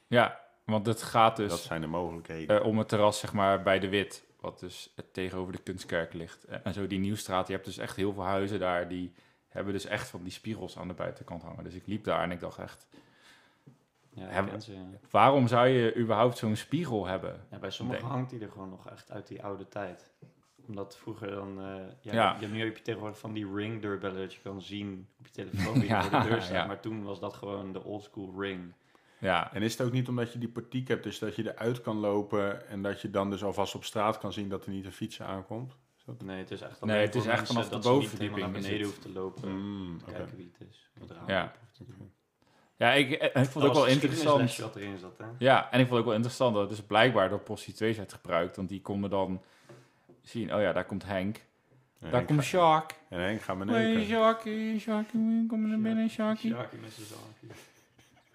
Ja, 0.06 0.40
want 0.64 0.86
het 0.86 1.02
gaat 1.02 1.36
dus 1.36 1.50
dat 1.50 1.60
zijn 1.60 1.80
de 1.80 1.86
mogelijkheden. 1.86 2.60
eh, 2.60 2.66
om 2.66 2.78
het 2.78 2.88
terras, 2.88 3.18
zeg 3.18 3.32
maar, 3.32 3.62
bij 3.62 3.78
de 3.78 3.88
Wit. 3.88 4.24
Wat 4.40 4.60
dus 4.60 4.92
eh, 4.96 5.04
tegenover 5.12 5.52
de 5.52 5.62
Kunstkerk 5.62 6.12
ligt. 6.12 6.44
En, 6.44 6.64
en 6.64 6.74
zo 6.74 6.86
die 6.86 6.98
Nieuwstraat, 6.98 7.46
je 7.46 7.52
hebt 7.52 7.64
dus 7.64 7.78
echt 7.78 7.96
heel 7.96 8.12
veel 8.12 8.24
huizen 8.24 8.58
daar... 8.58 8.88
die 8.88 9.12
hebben 9.48 9.72
dus 9.72 9.84
echt 9.84 10.08
van 10.08 10.22
die 10.22 10.32
spiegels 10.32 10.78
aan 10.78 10.88
de 10.88 10.94
buitenkant 10.94 11.42
hangen. 11.42 11.64
Dus 11.64 11.74
ik 11.74 11.86
liep 11.86 12.04
daar 12.04 12.22
en 12.22 12.30
ik 12.30 12.40
dacht 12.40 12.58
echt... 12.58 12.86
Ja, 14.16 14.58
ze, 14.60 14.72
ja. 14.72 14.78
waarom 15.10 15.46
zou 15.48 15.66
je 15.68 15.96
überhaupt 15.96 16.38
zo'n 16.38 16.56
spiegel 16.56 17.06
hebben? 17.06 17.46
Ja, 17.50 17.58
bij 17.58 17.70
sommigen 17.70 18.02
Denk- 18.02 18.12
hangt 18.14 18.30
die 18.30 18.40
er 18.40 18.50
gewoon 18.50 18.68
nog 18.70 18.88
echt 18.90 19.10
uit 19.10 19.26
die 19.26 19.42
oude 19.42 19.68
tijd. 19.68 20.10
Omdat 20.66 20.96
vroeger 20.96 21.30
dan... 21.30 21.60
eh, 21.60 21.74
ja. 22.12 22.36
Je, 22.40 22.46
nu 22.46 22.64
heb 22.64 22.76
je 22.76 22.82
tegenwoordig 22.82 23.18
van 23.18 23.32
die 23.32 23.52
ring 23.54 23.82
deurbellen 23.82 24.20
dat 24.20 24.34
je 24.34 24.40
kan 24.42 24.62
zien 24.62 25.08
op 25.18 25.26
je 25.26 25.32
telefoon 25.32 25.72
wie 25.80 25.88
Ja, 25.88 26.02
voor 26.02 26.20
de 26.20 26.28
deur 26.28 26.42
staat. 26.42 26.66
Maar 26.66 26.80
toen 26.80 27.02
was 27.02 27.20
dat 27.20 27.34
gewoon 27.34 27.72
de 27.72 27.84
old 27.84 28.02
school 28.02 28.34
ring. 28.40 28.72
Ja, 29.18 29.52
En 29.54 29.62
is 29.62 29.72
het 29.78 29.86
ook 29.86 29.92
niet 29.92 30.08
omdat 30.08 30.32
je 30.32 30.38
die 30.38 30.48
portiek 30.48 30.88
hebt, 30.88 31.02
dus 31.02 31.18
dat 31.18 31.36
je 31.36 31.52
eruit 31.54 31.80
kan 31.80 31.96
lopen 31.96 32.68
en 32.68 32.82
dat 32.82 33.00
je 33.00 33.10
dan 33.10 33.30
dus 33.30 33.44
alvast 33.44 33.74
op 33.74 33.84
straat 33.84 34.18
kan 34.18 34.32
zien 34.32 34.48
dat 34.48 34.64
er 34.66 34.70
niet 34.72 34.84
een 34.84 34.92
fietser 34.92 35.26
aankomt? 35.26 35.76
Is 35.98 36.04
dat- 36.04 36.22
Nee, 36.22 36.38
het 36.38 36.50
is 36.50 36.60
echt 36.60 36.84
Nee, 36.84 37.00
het 37.00 37.14
is 37.14 37.26
echt 37.26 37.46
vanaf 37.46 37.64
de 37.64 37.70
dat 37.70 37.82
ze 37.84 37.88
niet 37.90 37.98
bovenverdieping 37.98 38.40
naar 38.46 38.56
is 38.56 38.62
beneden 38.62 38.78
het. 38.78 38.86
hoeft 38.86 39.02
te 39.02 39.12
lopen. 39.12 39.50
Mm, 39.58 39.98
oké. 40.02 40.12
kijken 40.12 40.36
wie 40.36 40.50
het 40.58 40.68
is. 40.68 40.90
Wat 40.98 41.10
er 41.10 41.16
Ja. 41.26 41.52
te 41.72 41.84
doen. 41.84 42.12
Ja 42.76 42.92
ik, 42.92 43.12
eh, 43.12 43.42
ik 43.42 43.48
vond 43.50 43.54
het 43.54 43.64
ook 43.64 43.72
wel 43.74 43.82
het 43.84 43.92
interessant. 43.92 44.56
wat 44.56 44.76
erin 44.76 44.98
zat, 44.98 45.18
hè? 45.18 45.24
Ja, 45.38 45.70
en 45.70 45.80
ik 45.80 45.86
vond 45.86 45.90
het 45.90 45.98
ook 45.98 46.04
wel 46.04 46.14
interessant 46.14 46.54
dat 46.54 46.68
dus 46.68 46.82
blijkbaar 46.82 47.28
door 47.28 47.40
prostituees 47.40 47.96
werd 47.96 48.12
gebruikt. 48.12 48.56
Want 48.56 48.68
die 48.68 48.80
konden 48.80 49.10
dan 49.10 49.42
zien, 50.22 50.54
oh 50.54 50.60
ja, 50.60 50.72
daar 50.72 50.84
komt 50.84 51.04
Henk. 51.04 51.44
En 52.00 52.10
Daar 52.10 52.24
komt 52.24 52.42
Shark. 52.42 52.94
En 53.08 53.20
Henk 53.20 53.42
gaat 53.42 53.56
me 53.56 53.72
Hey, 53.72 53.84
neuken. 53.84 54.06
Sharky, 54.06 54.78
Sharky, 54.78 55.46
kom 55.48 55.68
naar 55.68 55.78
binnen, 55.80 56.10
Sharky. 56.10 56.48
Sjaakje 56.48 56.78
met 56.82 56.92
zijn 56.92 57.06
zaakje. 57.06 57.60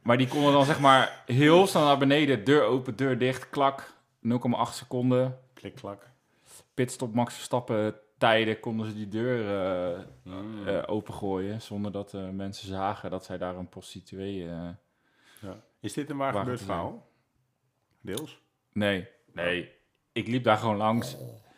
Maar 0.02 0.18
die 0.18 0.28
konden 0.28 0.52
dan 0.54 0.66
zeg 0.66 0.80
maar 0.80 1.24
heel 1.26 1.68
snel 1.68 1.86
naar 1.86 1.98
beneden, 1.98 2.44
deur 2.44 2.64
open, 2.64 2.96
deur 2.96 3.18
dicht, 3.18 3.50
klak, 3.50 3.94
0,8 4.28 4.74
seconden. 4.74 5.40
Klik, 5.54 5.76
klak. 5.76 6.10
Pitstop, 6.74 7.14
Max 7.14 7.34
Verstappen 7.34 7.96
tijden 8.22 8.60
konden 8.60 8.86
ze 8.88 8.94
die 8.96 9.08
deur 9.08 9.40
eh, 9.96 10.00
Mm. 10.24 10.68
eh, 10.68 10.84
opengooien. 10.86 11.62
Zonder 11.62 11.92
dat 11.92 12.14
eh, 12.14 12.30
mensen 12.30 12.68
zagen 12.68 13.10
dat 13.12 13.26
zij 13.26 13.38
daar 13.38 13.56
een 13.56 13.70
prostituee... 13.70 14.50
eh, 14.50 14.70
Ja. 15.42 15.56
Is 15.80 15.94
dit 15.94 16.10
een 16.10 16.18
waar 16.18 16.34
gebeurd 16.34 16.62
verhaal? 16.62 17.08
Deels? 18.02 18.40
Nee, 18.74 19.08
nee. 19.34 19.72
Ik 20.12 20.28
liep 20.28 20.44
daar 20.44 20.58
gewoon 20.58 20.78
langs. 20.78 21.16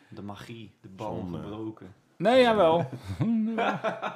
De 0.08 0.22
magie, 0.22 0.78
de 0.80 0.88
bal 0.88 1.16
Zonde. 1.16 1.38
gebroken. 1.38 1.94
Nee, 2.16 2.40
jawel. 2.42 2.88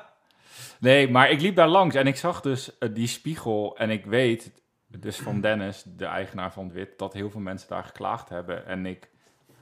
nee, 0.80 1.10
maar 1.10 1.30
ik 1.30 1.40
liep 1.40 1.56
daar 1.56 1.68
langs 1.68 1.94
en 1.94 2.06
ik 2.06 2.16
zag 2.16 2.40
dus 2.40 2.70
die 2.92 3.06
spiegel. 3.06 3.76
En 3.76 3.90
ik 3.90 4.04
weet 4.06 4.52
dus 4.86 5.18
van 5.18 5.40
Dennis, 5.40 5.82
de 5.86 6.04
eigenaar 6.04 6.52
van 6.52 6.64
het 6.64 6.72
Wit, 6.72 6.98
dat 6.98 7.12
heel 7.12 7.30
veel 7.30 7.40
mensen 7.40 7.68
daar 7.68 7.84
geklaagd 7.84 8.28
hebben. 8.28 8.66
En 8.66 8.86
ik 8.86 9.10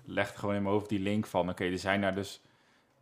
legde 0.05 0.39
gewoon 0.39 0.55
in 0.55 0.63
mijn 0.63 0.75
hoofd 0.75 0.89
die 0.89 1.01
link 1.01 1.27
van, 1.27 1.49
oké, 1.51 1.65
er 1.65 1.79
zijn 1.79 2.01
daar 2.01 2.15
dus 2.15 2.41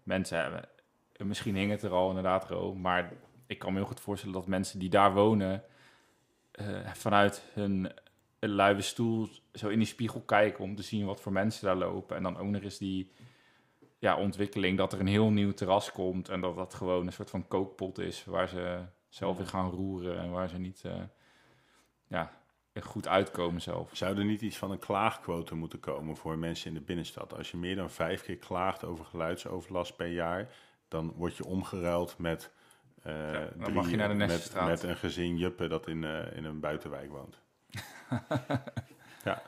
mensen 0.05 0.39
hebben. 0.39 0.69
Misschien 1.17 1.57
hing 1.57 1.71
het 1.71 1.83
er 1.83 1.91
al 1.91 2.09
inderdaad, 2.09 2.49
Ro, 2.49 2.75
maar 2.75 3.13
ik 3.47 3.59
kan 3.59 3.73
me 3.73 3.79
heel 3.79 3.87
goed 3.87 4.01
voorstellen 4.01 4.35
dat 4.35 4.47
mensen 4.47 4.79
die 4.79 4.91
daar 4.91 5.15
wonen, 5.15 5.63
eh, 6.51 6.93
vanuit 6.93 7.43
hun 7.53 7.93
luie 8.39 8.83
stoel 8.83 9.29
zo 9.53 9.69
in 9.69 9.79
die 9.79 9.87
spiegel 9.87 10.21
kijken 10.21 10.65
om 10.65 10.77
te 10.77 10.83
zien 10.83 11.07
wat 11.07 11.21
voor 11.21 11.33
mensen 11.33 11.67
daar 11.67 11.77
lopen. 11.77 12.17
En 12.17 12.23
dan 12.23 12.37
ook 12.37 12.49
nog 12.49 12.63
eens 12.63 12.79
die 12.79 13.13
ja, 13.99 14.17
ontwikkeling 14.17 14.79
dat 14.79 14.93
er 14.93 15.01
een 15.01 15.07
heel 15.07 15.31
nieuw 15.31 15.53
terras 15.53 15.93
komt 15.93 16.29
en 16.29 16.41
dat 16.41 16.57
dat 16.57 16.75
gewoon 16.75 17.07
een 17.07 17.13
soort 17.13 17.31
van 17.31 17.49
kookpot 17.49 17.99
is 17.99 18.25
waar 18.25 18.49
ze 18.49 18.83
zelf 19.09 19.39
in 19.39 19.47
gaan 19.47 19.71
roeren 19.71 20.19
en 20.19 20.31
waar 20.31 20.49
ze 20.49 20.59
niet 20.59 20.83
eh, 20.85 21.03
ja, 22.07 22.33
goed 22.83 23.09
uitkomen 23.09 23.63
zelf. 23.63 23.91
Zou 23.93 24.19
er 24.19 24.25
niet 24.25 24.41
iets 24.41 24.57
van 24.57 24.71
een 24.71 24.79
klaagquote 24.79 25.55
moeten 25.55 25.81
komen 25.81 26.17
voor 26.17 26.39
mensen 26.39 26.69
in 26.69 26.75
de 26.75 26.81
binnenstad? 26.81 27.37
Als 27.37 27.51
je 27.51 27.57
meer 27.57 27.77
dan 27.77 27.91
vijf 27.91 28.23
keer 28.23 28.37
klaagt 28.37 28.85
over 28.85 29.05
geluidsoverlast 29.05 29.97
per 29.97 30.07
jaar, 30.07 30.49
dan 30.89 31.13
word 31.17 31.37
je 31.37 31.45
omgeruild 31.45 32.19
met, 32.19 32.51
eh, 33.03 33.33
dan 33.55 33.73
mag 33.73 33.91
je 33.91 33.97
naar 33.97 34.09
de 34.09 34.15
met, 34.15 34.55
met 34.65 34.83
een 34.83 34.97
gezin 34.97 35.37
juppen 35.37 35.69
dat 35.69 35.89
in, 35.89 36.05
eh, 36.05 36.37
in 36.37 36.45
een 36.45 36.61
buitenwijk 36.61 37.11
woont. 37.11 37.39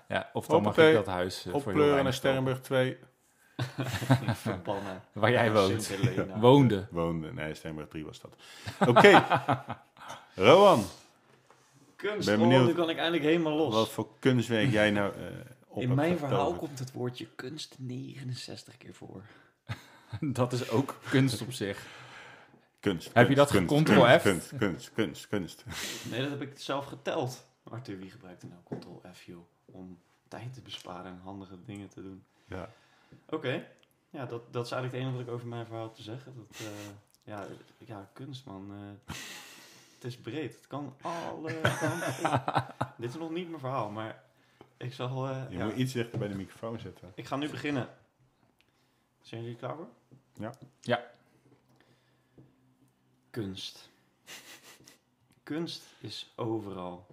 Ja, 0.09 0.31
of 0.33 0.47
dan 0.47 0.63
mag 0.63 0.79
ik 0.79 0.95
dat 0.95 1.07
huis 1.07 1.43
voor 1.43 1.53
Oppleuren 1.53 1.85
naar 1.85 1.93
weinig 1.93 2.15
Sterrenburg 2.15 2.61
2 2.61 2.99
Verbannen. 4.35 4.85
kopen. 4.95 5.03
Waar 5.13 5.31
jij 5.31 5.53
woont. 5.53 5.97
Woonde. 6.35 6.87
woonde. 6.91 7.33
Nee, 7.33 7.55
Sterrenburg 7.55 7.89
3 7.89 8.05
was 8.05 8.21
dat. 8.21 8.37
Oké, 8.89 9.25
Rowan, 10.49 10.85
Kunst. 11.97 12.27
Ben 12.27 12.41
Oh, 12.41 12.49
benieuwd. 12.49 12.67
nu 12.67 12.73
kan 12.75 12.91
ik 12.91 12.97
eindelijk 12.97 13.25
helemaal 13.25 13.57
los. 13.57 13.75
wat 13.75 13.89
voor 13.89 14.09
kunstwerk 14.19 14.71
jij 14.71 14.91
nou 14.91 15.15
eh 15.15 15.27
op 15.69 15.83
In 15.83 15.95
mijn 15.95 16.19
verhaal 16.19 16.39
getoverd? 16.39 16.59
komt 16.59 16.79
het 16.79 16.93
woordje 16.93 17.27
kunst 17.35 17.75
69 17.79 18.77
keer 18.77 18.95
voor. 18.95 19.23
Dat 20.21 20.53
is 20.53 20.71
ook 20.71 20.95
kunst 21.11 21.41
op 21.43 21.53
zich. 21.53 21.87
Kunst. 22.81 23.11
Heb 23.13 23.29
je 23.29 23.35
kunst, 23.35 23.53
dat 23.53 23.67
kunst, 23.67 23.85
Ctrl-F? 23.91 24.23
Kunst, 24.23 24.53
kunst, 24.57 24.91
kunst, 24.93 25.27
kunst. 25.29 25.65
Nee, 26.11 26.21
dat 26.21 26.31
heb 26.31 26.43
ik 26.43 26.59
zelf 26.59 26.85
geteld. 26.87 27.45
Arthur, 27.65 27.99
wie 27.99 28.11
gebruikte 28.11 28.47
nou 28.47 28.61
Ctrl-F, 28.81 29.23
joh? 29.23 29.45
Om 29.65 29.99
tijd 30.29 30.55
te 30.55 30.61
besparen 30.63 31.05
en 31.13 31.21
handige 31.25 31.57
dingen 31.65 31.89
te 31.89 32.03
doen. 32.03 32.25
Ja. 32.45 32.71
Oké. 33.29 33.67
Ja, 34.11 34.27
dat, 34.27 34.53
dat 34.53 34.65
is 34.65 34.71
eigenlijk 34.73 34.93
het 34.93 35.03
enige 35.03 35.17
wat 35.17 35.27
ik 35.27 35.33
over 35.35 35.47
mijn 35.49 35.67
verhaal 35.67 35.91
te 35.93 36.03
zeggen. 36.03 36.35
Dat, 36.37 36.61
eh, 36.61 36.67
ja, 37.25 37.47
ja, 37.79 38.11
kunst, 38.13 38.45
man. 38.45 38.71
eh, 38.73 39.15
is 40.07 40.17
breed. 40.17 40.55
Het 40.57 40.67
kan 40.67 40.97
alle 41.01 41.61
kanten 41.81 42.33
op. 42.33 42.95
Dit 42.99 43.09
is 43.11 43.17
nog 43.17 43.31
niet 43.31 43.49
mijn 43.49 43.61
verhaal, 43.61 43.91
maar 43.91 44.23
ik 44.77 44.93
zal... 44.93 45.29
eh, 45.29 45.51
Je 45.51 45.57
ja. 45.57 45.65
moet 45.65 45.77
iets 45.77 45.93
dichter 45.93 46.19
bij 46.19 46.29
de 46.29 46.35
microfoon 46.35 46.79
zetten. 46.79 47.13
Ik 47.15 47.27
ga 47.27 47.37
nu 47.37 47.49
beginnen. 47.51 47.89
Zijn 49.21 49.43
jullie 49.43 49.57
klaar 49.57 49.77
voor? 49.77 49.89
Ja. 50.33 50.53
Ja. 50.81 51.05
Kunst. 53.31 53.91
Kunst 55.43 55.83
is 56.01 56.33
overal. 56.37 57.07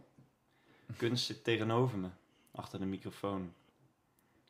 Kunst 0.97 1.25
zit 1.25 1.43
tegenover 1.43 1.97
me, 1.97 2.09
achter 2.51 2.79
de 2.79 2.85
microfoon. 2.85 3.53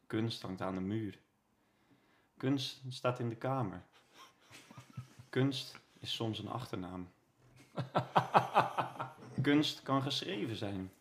Kunst 0.07 0.41
hangt 0.41 0.61
aan 0.61 0.75
de 0.75 0.81
muur. 0.81 1.19
Kunst 2.37 2.81
staat 2.89 3.19
in 3.19 3.29
de 3.29 3.35
kamer. 3.35 3.81
Kunst 5.29 5.75
is 5.99 6.13
soms 6.15 6.39
een 6.39 6.47
achternaam. 6.49 7.09
Kunst 9.41 9.83
kan 9.83 10.01
geschreven 10.01 10.55
zijn. 10.55 10.91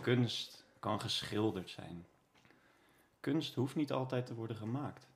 Kunst 0.00 0.64
kan 0.78 1.00
geschilderd 1.00 1.70
zijn. 1.70 2.06
Kunst 3.20 3.54
hoeft 3.54 3.74
niet 3.74 3.92
altijd 3.92 4.26
te 4.26 4.34
worden 4.34 4.56
gemaakt. 4.56 5.08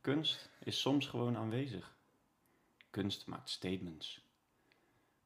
Kunst 0.00 0.50
is 0.58 0.80
soms 0.80 1.06
gewoon 1.06 1.36
aanwezig. 1.36 1.94
Kunst 2.90 3.26
maakt 3.26 3.50
statements. 3.50 4.24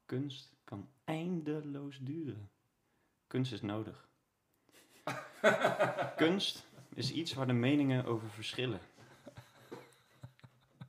Kunst 0.05 0.51
kan 0.63 0.89
eindeloos 1.03 1.97
duren. 2.01 2.49
Kunst 3.27 3.51
is 3.51 3.61
nodig. 3.61 4.07
Kunst 6.15 6.65
is 6.93 7.11
iets 7.11 7.33
waar 7.33 7.47
de 7.47 7.53
meningen 7.53 8.05
over 8.05 8.29
verschillen. 8.29 8.79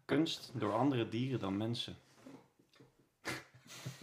Kunst 0.05 0.50
door 0.55 0.72
andere 0.72 1.09
dieren 1.09 1.40
dan 1.40 1.57
mensen. 1.57 1.96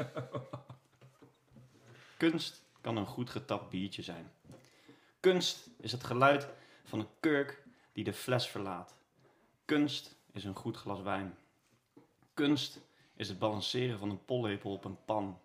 Kunst 2.18 2.62
kan 2.82 2.98
een 2.98 3.06
goed 3.06 3.30
getapt 3.30 3.70
biertje 3.70 4.02
zijn. 4.02 4.32
Kunst 5.20 5.70
is 5.78 5.92
het 5.92 6.04
geluid 6.04 6.48
van 6.84 7.00
een 7.00 7.10
kurk 7.20 7.63
die 7.94 8.04
de 8.04 8.13
fles 8.13 8.48
verlaat. 8.48 8.96
Kunst 9.65 10.15
is 10.32 10.44
een 10.44 10.56
goed 10.56 10.78
glas 10.78 11.02
wijn. 11.02 11.38
Kunst 12.34 12.80
is 13.13 13.30
het 13.30 13.39
balanceren 13.39 14.00
van 14.00 14.10
een 14.10 14.26
pollepel 14.26 14.72
op 14.72 14.86
een 14.86 15.06
pan. 15.06 15.39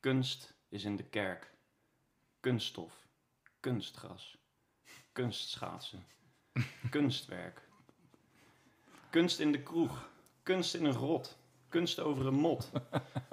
Kunst 0.00 0.54
is 0.68 0.84
in 0.84 0.96
de 0.96 1.04
kerk. 1.04 1.50
Kunststof, 2.40 3.06
kunstgras, 3.60 4.38
kunstschaatsen, 5.12 6.06
kunstwerk. 6.90 7.68
Kunst 9.10 9.38
in 9.38 9.52
de 9.52 9.62
kroeg, 9.62 10.08
kunst 10.42 10.74
in 10.74 10.84
een 10.84 10.94
grot, 10.94 11.38
kunst 11.70 12.00
over 12.00 12.26
een 12.26 12.34
mot. 12.34 12.70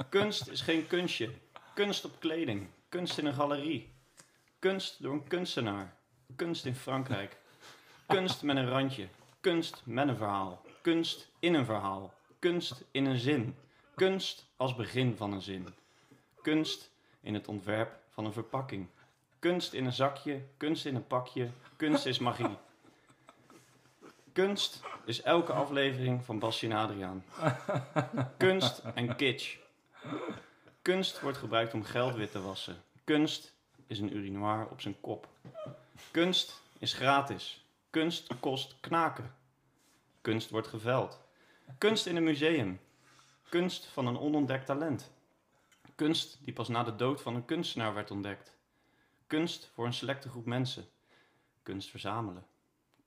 Kunst 0.09 0.47
is 0.47 0.61
geen 0.61 0.87
kunstje, 0.87 1.29
kunst 1.73 2.05
op 2.05 2.19
kleding, 2.19 2.67
kunst 2.89 3.17
in 3.17 3.25
een 3.25 3.33
galerie. 3.33 3.89
Kunst 4.59 5.01
door 5.01 5.13
een 5.13 5.27
kunstenaar, 5.27 5.95
kunst 6.35 6.65
in 6.65 6.75
Frankrijk. 6.75 7.37
Kunst 8.07 8.43
met 8.43 8.57
een 8.57 8.69
randje, 8.69 9.07
kunst 9.41 9.81
met 9.85 10.07
een 10.07 10.15
verhaal, 10.15 10.61
kunst 10.81 11.29
in 11.39 11.53
een 11.53 11.65
verhaal, 11.65 12.13
kunst 12.39 12.83
in 12.91 13.05
een 13.05 13.19
zin, 13.19 13.55
kunst 13.95 14.45
als 14.57 14.75
begin 14.75 15.15
van 15.15 15.33
een 15.33 15.41
zin. 15.41 15.67
Kunst 16.41 16.91
in 17.21 17.33
het 17.33 17.47
ontwerp 17.47 17.99
van 18.09 18.25
een 18.25 18.33
verpakking. 18.33 18.87
Kunst 19.39 19.73
in 19.73 19.85
een 19.85 19.93
zakje, 19.93 20.41
kunst 20.57 20.85
in 20.85 20.95
een 20.95 21.07
pakje, 21.07 21.49
kunst 21.75 22.05
is 22.05 22.19
magie. 22.19 22.57
Kunst 24.37 24.81
is 25.05 25.21
elke 25.21 25.53
aflevering 25.53 26.25
van 26.25 26.39
Basje 26.39 26.65
en 26.65 26.71
Adriaan. 26.71 27.23
Kunst 28.37 28.81
en 28.95 29.15
kitsch. 29.15 29.57
Kunst 30.81 31.21
wordt 31.21 31.37
gebruikt 31.37 31.73
om 31.73 31.83
geld 31.83 32.15
wit 32.15 32.31
te 32.31 32.41
wassen. 32.41 32.83
Kunst 33.03 33.53
is 33.87 33.99
een 33.99 34.15
urinoir 34.15 34.67
op 34.69 34.81
zijn 34.81 34.99
kop. 34.99 35.27
Kunst 36.11 36.61
is 36.77 36.93
gratis. 36.93 37.65
Kunst 37.89 38.39
kost 38.39 38.75
knaken. 38.79 39.35
Kunst 40.21 40.49
wordt 40.49 40.67
geveld. 40.67 41.19
Kunst 41.77 42.05
in 42.05 42.15
een 42.15 42.23
museum. 42.23 42.79
Kunst 43.49 43.85
van 43.85 44.07
een 44.07 44.19
onontdekt 44.19 44.65
talent. 44.65 45.11
Kunst 45.95 46.37
die 46.41 46.53
pas 46.53 46.67
na 46.67 46.83
de 46.83 46.95
dood 46.95 47.21
van 47.21 47.35
een 47.35 47.45
kunstenaar 47.45 47.93
werd 47.93 48.11
ontdekt. 48.11 48.55
Kunst 49.27 49.71
voor 49.73 49.85
een 49.85 49.93
selecte 49.93 50.29
groep 50.29 50.45
mensen. 50.45 50.85
Kunst 51.63 51.89
verzamelen. 51.89 52.45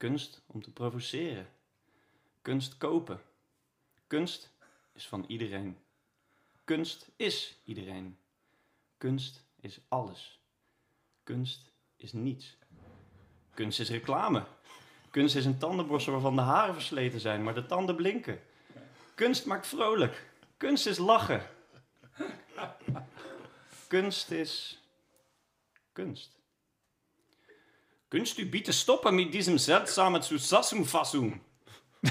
Kunst 0.01 0.43
om 0.47 0.63
te 0.63 0.71
provoceren. 0.71 1.49
Kunst 2.43 2.79
kopen. 2.79 3.21
Kunst 4.07 4.51
is 4.93 5.09
van 5.09 5.25
iedereen. 5.29 5.79
Kunst 6.65 7.11
is 7.17 7.61
iedereen. 7.65 8.19
Kunst 8.99 9.45
is 9.61 9.81
alles. 9.89 10.41
Kunst 11.23 11.73
is 11.97 12.13
niets. 12.13 12.57
Kunst 13.55 13.81
is 13.81 13.91
reclame. 13.91 14.45
Kunst 15.11 15.37
is 15.37 15.45
een 15.45 15.59
tandenborstel 15.59 16.13
waarvan 16.13 16.37
de 16.37 16.43
haren 16.43 16.75
versleten 16.75 17.21
zijn, 17.21 17.43
maar 17.43 17.55
de 17.55 17.67
tanden 17.67 17.97
blinken. 17.97 18.41
Kunst 19.15 19.47
maakt 19.47 19.67
vrolijk. 19.67 20.31
Kunst 20.57 20.87
is 20.87 20.99
lachen. 20.99 21.47
Kunst 23.89 24.31
is 24.31 24.83
Kunst. 25.93 26.40
Kunst 28.11 28.39
u 28.39 28.45
bitte 28.45 28.73
stoppen 28.73 29.15
mit 29.15 29.33
diesem 29.33 29.59
seltsamen 29.59 30.21
Zusammenfassung. 30.21 31.41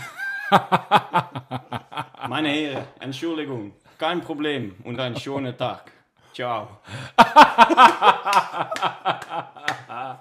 Meine 2.30 2.50
Herren, 2.50 2.86
Entschuldigung, 3.00 3.74
kein 3.98 4.22
Problem 4.22 4.78
und 4.86 4.98
einen 4.98 5.20
schönen 5.20 5.58
Tag. 5.58 5.92
Ciao. 6.34 6.80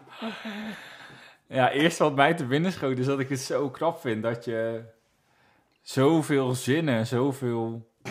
Ja, 1.50 1.70
eerst 1.70 2.00
wat 2.00 2.14
mij 2.14 2.34
te 2.34 2.44
binnen 2.44 2.72
schoot 2.72 2.98
is 2.98 3.06
dat 3.06 3.20
ik 3.20 3.28
het 3.28 3.40
zo 3.40 3.70
knap 3.70 4.00
vind 4.00 4.22
dat 4.22 4.44
je 4.44 4.82
zoveel 5.82 6.54
zinnen, 6.54 7.06
zoveel 7.06 7.88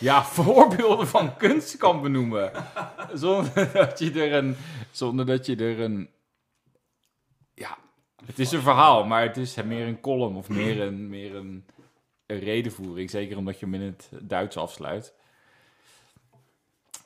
ja, 0.00 0.24
voorbeelden 0.24 1.08
van 1.08 1.36
kunst 1.36 1.76
kan 1.76 2.02
benoemen. 2.02 2.52
Zonder 3.12 3.72
dat 3.72 3.98
je 3.98 4.12
er 4.12 4.32
een, 4.32 4.56
zonder 4.90 5.26
dat 5.26 5.46
je 5.46 5.56
er 5.56 5.80
een, 5.80 6.08
ja, 7.54 7.78
het 8.26 8.38
is 8.38 8.52
een 8.52 8.62
verhaal, 8.62 9.04
maar 9.04 9.22
het 9.22 9.36
is 9.36 9.62
meer 9.62 9.86
een 9.86 10.00
column 10.00 10.36
of 10.36 10.48
meer 10.48 10.80
een, 10.80 11.08
meer 11.08 11.34
een, 11.34 11.66
een 12.26 12.38
redenvoering. 12.38 13.10
Zeker 13.10 13.36
omdat 13.36 13.58
je 13.58 13.66
hem 13.66 13.74
in 13.74 13.80
het 13.80 14.10
Duits 14.20 14.56
afsluit. 14.56 15.14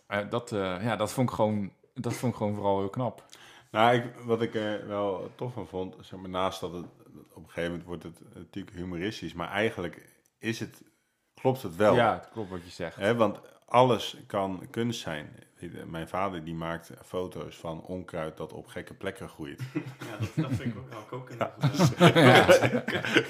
Eh, 0.07 0.31
dat, 0.31 0.53
eh, 0.53 0.83
ja, 0.83 0.97
dat 0.97 1.13
vond 1.13 1.29
ik 1.29 1.35
gewoon, 1.35 1.73
dat 1.95 2.15
vond 2.15 2.33
ik 2.33 2.39
gewoon 2.39 2.55
vooral 2.55 2.79
heel 2.79 2.91
knap. 2.91 3.25
Nou, 3.71 3.97
ik, 3.97 4.15
wat 4.25 4.43
ik 4.43 4.55
er 4.55 4.87
wel 4.89 5.31
tof 5.35 5.53
van 5.53 5.67
vond, 5.67 5.97
zeg 6.01 6.21
maar, 6.21 6.31
naast 6.31 6.61
dat 6.61 6.73
het 6.73 6.87
op 7.33 7.43
een 7.43 7.49
gegeven 7.49 7.71
moment 7.71 7.85
wordt 7.85 8.03
het 8.03 8.35
natuurlijk 8.35 8.77
humoristisch, 8.77 9.33
maar 9.35 9.49
eigenlijk 9.49 10.09
is 10.39 10.61
het, 10.61 10.83
klopt 11.35 11.63
het 11.63 11.77
wel. 11.77 11.95
Ja, 11.95 12.13
het 12.13 12.29
klopt 12.29 12.51
wat 12.51 12.65
je 12.65 12.71
zegt. 12.71 12.97
Hè, 12.97 13.15
want 13.15 13.41
alles 13.67 14.17
kan 14.27 14.67
kunst 14.71 15.01
zijn. 15.01 15.45
Mijn 15.87 16.09
vader 16.09 16.45
die 16.45 16.55
maakt 16.55 16.91
foto's 17.05 17.57
van 17.57 17.83
onkruid 17.83 18.37
dat 18.37 18.53
op 18.53 18.67
gekke 18.67 18.95
plekken 18.95 19.29
groeit. 19.29 19.61
Ja, 19.75 20.17
dat, 20.21 20.29
dat 20.35 20.53
vind 20.53 20.75
ik 20.75 20.79
ook, 20.79 21.13
ook, 21.13 21.13
ook 21.13 21.29
heel 21.29 22.43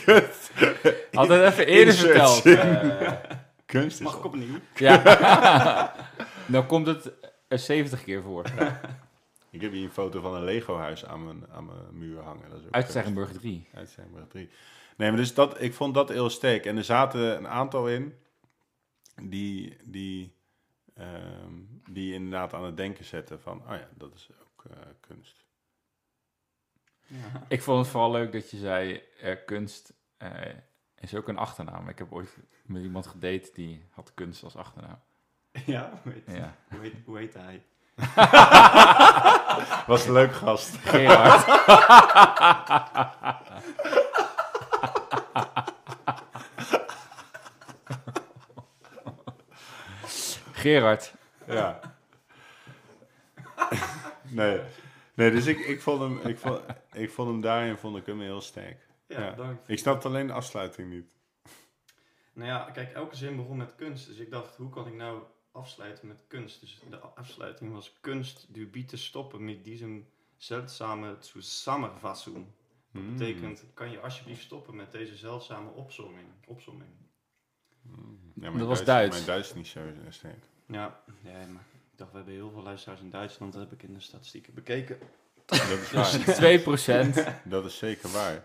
goed. 0.05 0.51
Altijd 1.13 1.53
even 1.53 1.67
eerder 1.67 1.95
verteld. 1.95 2.47
eh, 2.47 3.13
Kunst 3.67 3.99
is 4.01 4.05
Mag 4.05 4.17
ik 4.17 4.25
opnieuw? 4.25 4.59
ja. 4.77 5.03
Dan 6.47 6.67
komt 6.67 6.87
het 6.87 7.13
er 7.49 7.59
70 7.59 8.03
keer 8.05 8.23
voor. 8.23 8.45
Ik 9.51 9.61
heb 9.61 9.73
hier 9.73 9.85
een 9.85 9.91
foto 9.91 10.21
van 10.21 10.35
een 10.35 10.45
Lego-huis 10.45 11.05
aan 11.07 11.25
mijn, 11.25 11.45
aan 11.53 11.67
mijn 11.67 11.79
muur 11.93 12.21
hangen. 12.21 12.51
Dat 12.51 12.59
is 12.59 12.67
ook 12.67 12.73
Uit 12.75 12.85
kunst. 12.85 12.93
Zeggenburg 12.93 13.33
3. 13.33 13.69
Uit 13.75 13.89
Zeggenburg 13.91 14.27
3. 14.29 14.49
Nee, 14.97 15.09
maar 15.09 15.19
dus 15.19 15.35
dat, 15.35 15.61
ik 15.63 15.75
vond 15.75 15.95
dat 15.95 16.09
heel 16.09 16.31
sterk. 16.31 16.65
En 16.67 16.77
er 16.77 16.85
zaten 16.85 17.37
een 17.37 17.49
aantal 17.49 17.89
in 17.89 18.15
die, 19.23 19.77
die, 19.85 20.37
ehm, 20.95 21.53
die 21.91 22.15
inderdaad 22.15 22.55
aan 22.55 22.65
het 22.65 22.77
denken 22.77 23.05
zetten 23.05 23.41
van, 23.41 23.61
oh 23.61 23.77
ja, 23.77 23.89
dat 23.95 24.15
is 24.15 24.31
ook 24.43 24.65
eh, 24.71 24.77
kunst. 25.01 25.45
Ja. 27.07 27.43
Ik 27.49 27.63
vond 27.63 27.79
het 27.79 27.89
vooral 27.89 28.11
leuk 28.11 28.33
dat 28.33 28.51
je 28.51 28.57
zei, 28.57 29.03
eh, 29.21 29.37
kunst 29.47 29.93
eh, 30.17 30.55
is 30.95 31.15
ook 31.15 31.29
een 31.29 31.39
achternaam. 31.39 31.89
Ik 31.89 31.99
heb 31.99 32.13
ooit 32.13 32.37
met 32.65 32.83
iemand 32.83 33.07
gedate 33.07 33.51
die 33.55 33.85
had 33.91 34.15
kunst 34.15 34.45
als 34.45 34.57
achternaam. 34.57 34.99
Ja, 35.67 36.01
hoe 36.03 36.13
heet, 36.13 36.37
Ja. 36.37 36.57
hoe 36.71 36.81
heet, 36.81 36.95
hoe 37.05 37.19
heet 37.19 37.35
hij? 37.35 37.65
Was 39.87 40.07
een 40.07 40.13
leuk 40.13 40.33
gast. 40.35 40.77
Gerard. 40.77 41.45
Gerard. 50.67 51.15
Ja. 51.47 51.81
nee. 54.31 54.61
Nee, 55.15 55.31
dus 55.31 55.47
ik, 55.47 55.59
ik, 55.59 55.81
vond 55.81 56.01
hem, 56.01 56.19
ik, 56.19 56.39
vond, 56.39 56.61
ik 56.93 57.11
vond 57.11 57.29
hem 57.29 57.41
daarin 57.41 57.77
vond 57.77 57.97
ik 57.97 58.07
hem 58.07 58.21
heel 58.21 58.41
sterk. 58.41 58.87
Ja, 59.07 59.21
Ja. 59.21 59.31
bedankt. 59.31 59.69
Ik 59.69 59.79
snapte 59.79 60.09
alleen 60.09 60.27
de 60.27 60.33
afsluiting 60.33 60.91
niet. 60.91 61.15
Nou 62.33 62.49
ja, 62.49 62.71
kijk, 62.71 62.93
elke 62.93 63.17
zin 63.17 63.37
begon 63.37 63.57
met 63.57 63.75
kunst. 63.77 64.07
Dus 64.07 64.17
ik 64.19 64.31
dacht, 64.31 64.57
hoe 64.57 64.71
kan 64.71 64.87
ik 64.87 64.95
nou 64.95 65.23
afsluiten 65.53 66.07
met 66.09 66.25
kunst? 66.29 66.61
Dus 66.61 66.81
de 66.91 66.99
afsluiting 66.99 67.73
was 67.73 67.97
kunst 68.01 68.47
du 68.55 68.67
bitte 68.67 68.97
stoppen 68.97 69.45
met 69.45 69.65
diesem 69.65 70.09
seltsame 70.37 71.17
Zusammenfassung. 71.21 72.47
Dat 72.93 73.03
Hmm. 73.03 73.17
betekent, 73.17 73.65
kan 73.75 73.91
je 73.91 74.01
alsjeblieft 74.01 74.43
stoppen 74.43 74.77
met 74.77 74.93
deze 74.93 75.17
zeldzame 75.17 75.71
opzomming? 75.71 76.27
opzomming. 76.47 76.91
Ja, 77.83 77.91
mijn 78.35 78.59
Dat 78.59 78.67
was 78.69 78.85
Duits-. 78.85 79.15
Mijn 79.15 79.27
Duits 79.27 79.49
is 79.49 79.55
niet 79.55 79.67
zo 79.67 79.81
sterk. 80.09 80.45
Ja, 80.67 81.01
nee, 81.21 81.47
maar 81.47 81.63
ik 81.93 81.99
dacht, 81.99 82.11
we 82.11 82.17
hebben 82.17 82.35
heel 82.35 82.51
veel 82.51 82.63
luisteraars 82.63 83.01
in 83.01 83.11
Duitsland. 83.11 83.53
Dat 83.53 83.63
heb 83.63 83.73
ik 83.73 83.83
in 83.89 83.95
de 83.95 84.01
statistieken 84.01 84.55
bekeken. 84.55 84.99
Dat 85.47 85.59
is 85.59 85.93
waar. 85.93 86.61
2%. 87.11 87.29
Dat 87.45 87.65
is 87.65 87.79
zeker 87.79 88.11
waar. 88.11 88.45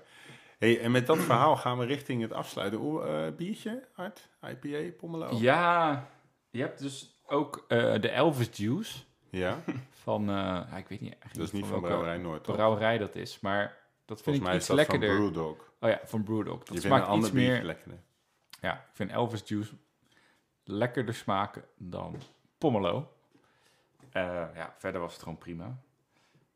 Hey, 0.58 0.82
en 0.82 0.92
met 0.92 1.08
dat 1.08 1.18
verhaal 1.20 1.56
gaan 1.58 1.78
we 1.78 1.86
richting 1.86 2.22
het 2.22 2.32
afsluiten. 2.34 2.80
Eh, 2.80 3.36
biertje, 3.36 3.88
Art? 3.96 4.30
IPA, 4.42 4.92
Pommelo? 4.98 5.30
Ja, 5.36 6.08
je 6.50 6.60
hebt 6.62 6.80
dus 6.80 7.22
ook 7.26 7.66
eh, 7.68 8.00
de 8.02 8.10
Elvis 8.10 8.50
Juice 8.54 9.00
Ja? 9.30 9.60
van, 9.90 10.22
eh, 10.22 10.36
ja, 10.36 10.78
ik 10.78 10.88
weet 10.88 11.02
niet 11.02 11.12
eigenlijk 11.14 11.34
Dat 11.34 11.46
is 11.48 11.52
niet 11.52 11.66
van 11.66 11.82
Brouwerij 11.82 12.18
Noord, 12.18 12.44
toch? 12.44 12.56
brouwerij 12.56 12.98
dat 12.98 13.16
is, 13.16 13.40
maar 13.40 13.78
dat 14.06 14.22
vind 14.22 14.24
Volgens 14.24 14.46
mij 14.46 14.54
ik 14.56 14.62
is 14.62 14.68
iets 14.68 14.68
dat 14.68 14.78
lekkerder. 14.78 15.10
van 15.18 15.32
Brewdog. 15.32 15.72
Oh 15.80 15.90
ja, 15.90 16.02
van 16.06 16.24
Brewdog. 16.24 16.64
Dat 16.64 16.76
Je 16.76 16.82
smaakt 16.82 17.04
een 17.04 17.10
ander 17.10 17.28
iets 17.28 17.38
meer, 17.38 17.64
lekkerder. 17.64 18.00
ja, 18.62 18.74
ik 18.74 18.90
vind 18.96 19.12
Elvis 19.12 19.42
Juice 19.46 19.74
lekkerder 20.72 21.14
smaken 21.14 21.64
dan 21.78 22.16
Pomelo. 22.58 23.12
Eh, 24.12 24.24
ja, 24.56 24.74
verder 24.78 25.02
was 25.02 25.14
het 25.14 25.22
gewoon 25.24 25.38
prima. 25.38 25.78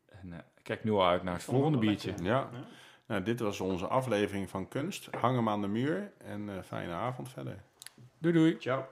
En 0.06 0.32
eh, 0.32 0.38
ik 0.38 0.62
kijk 0.62 0.84
nu 0.84 0.90
al 0.90 1.06
uit 1.06 1.22
naar 1.22 1.34
het 1.34 1.42
volgende 1.42 1.78
biertje. 1.78 2.08
lekker. 2.08 2.26
Ja. 2.26 2.48
Ja. 2.52 2.58
Nou, 3.06 3.22
dit 3.22 3.40
was 3.40 3.60
onze 3.60 3.86
aflevering 3.86 4.50
van 4.50 4.68
Kunst. 4.68 5.08
Hang 5.20 5.36
hem 5.36 5.48
aan 5.48 5.60
de 5.60 5.68
muur 5.68 6.12
en 6.18 6.48
eh, 6.48 6.62
fijne 6.62 6.92
avond 6.92 7.28
verder. 7.28 7.62
Doei 8.18 8.34
doei. 8.34 8.56
Ciao. 8.58 8.86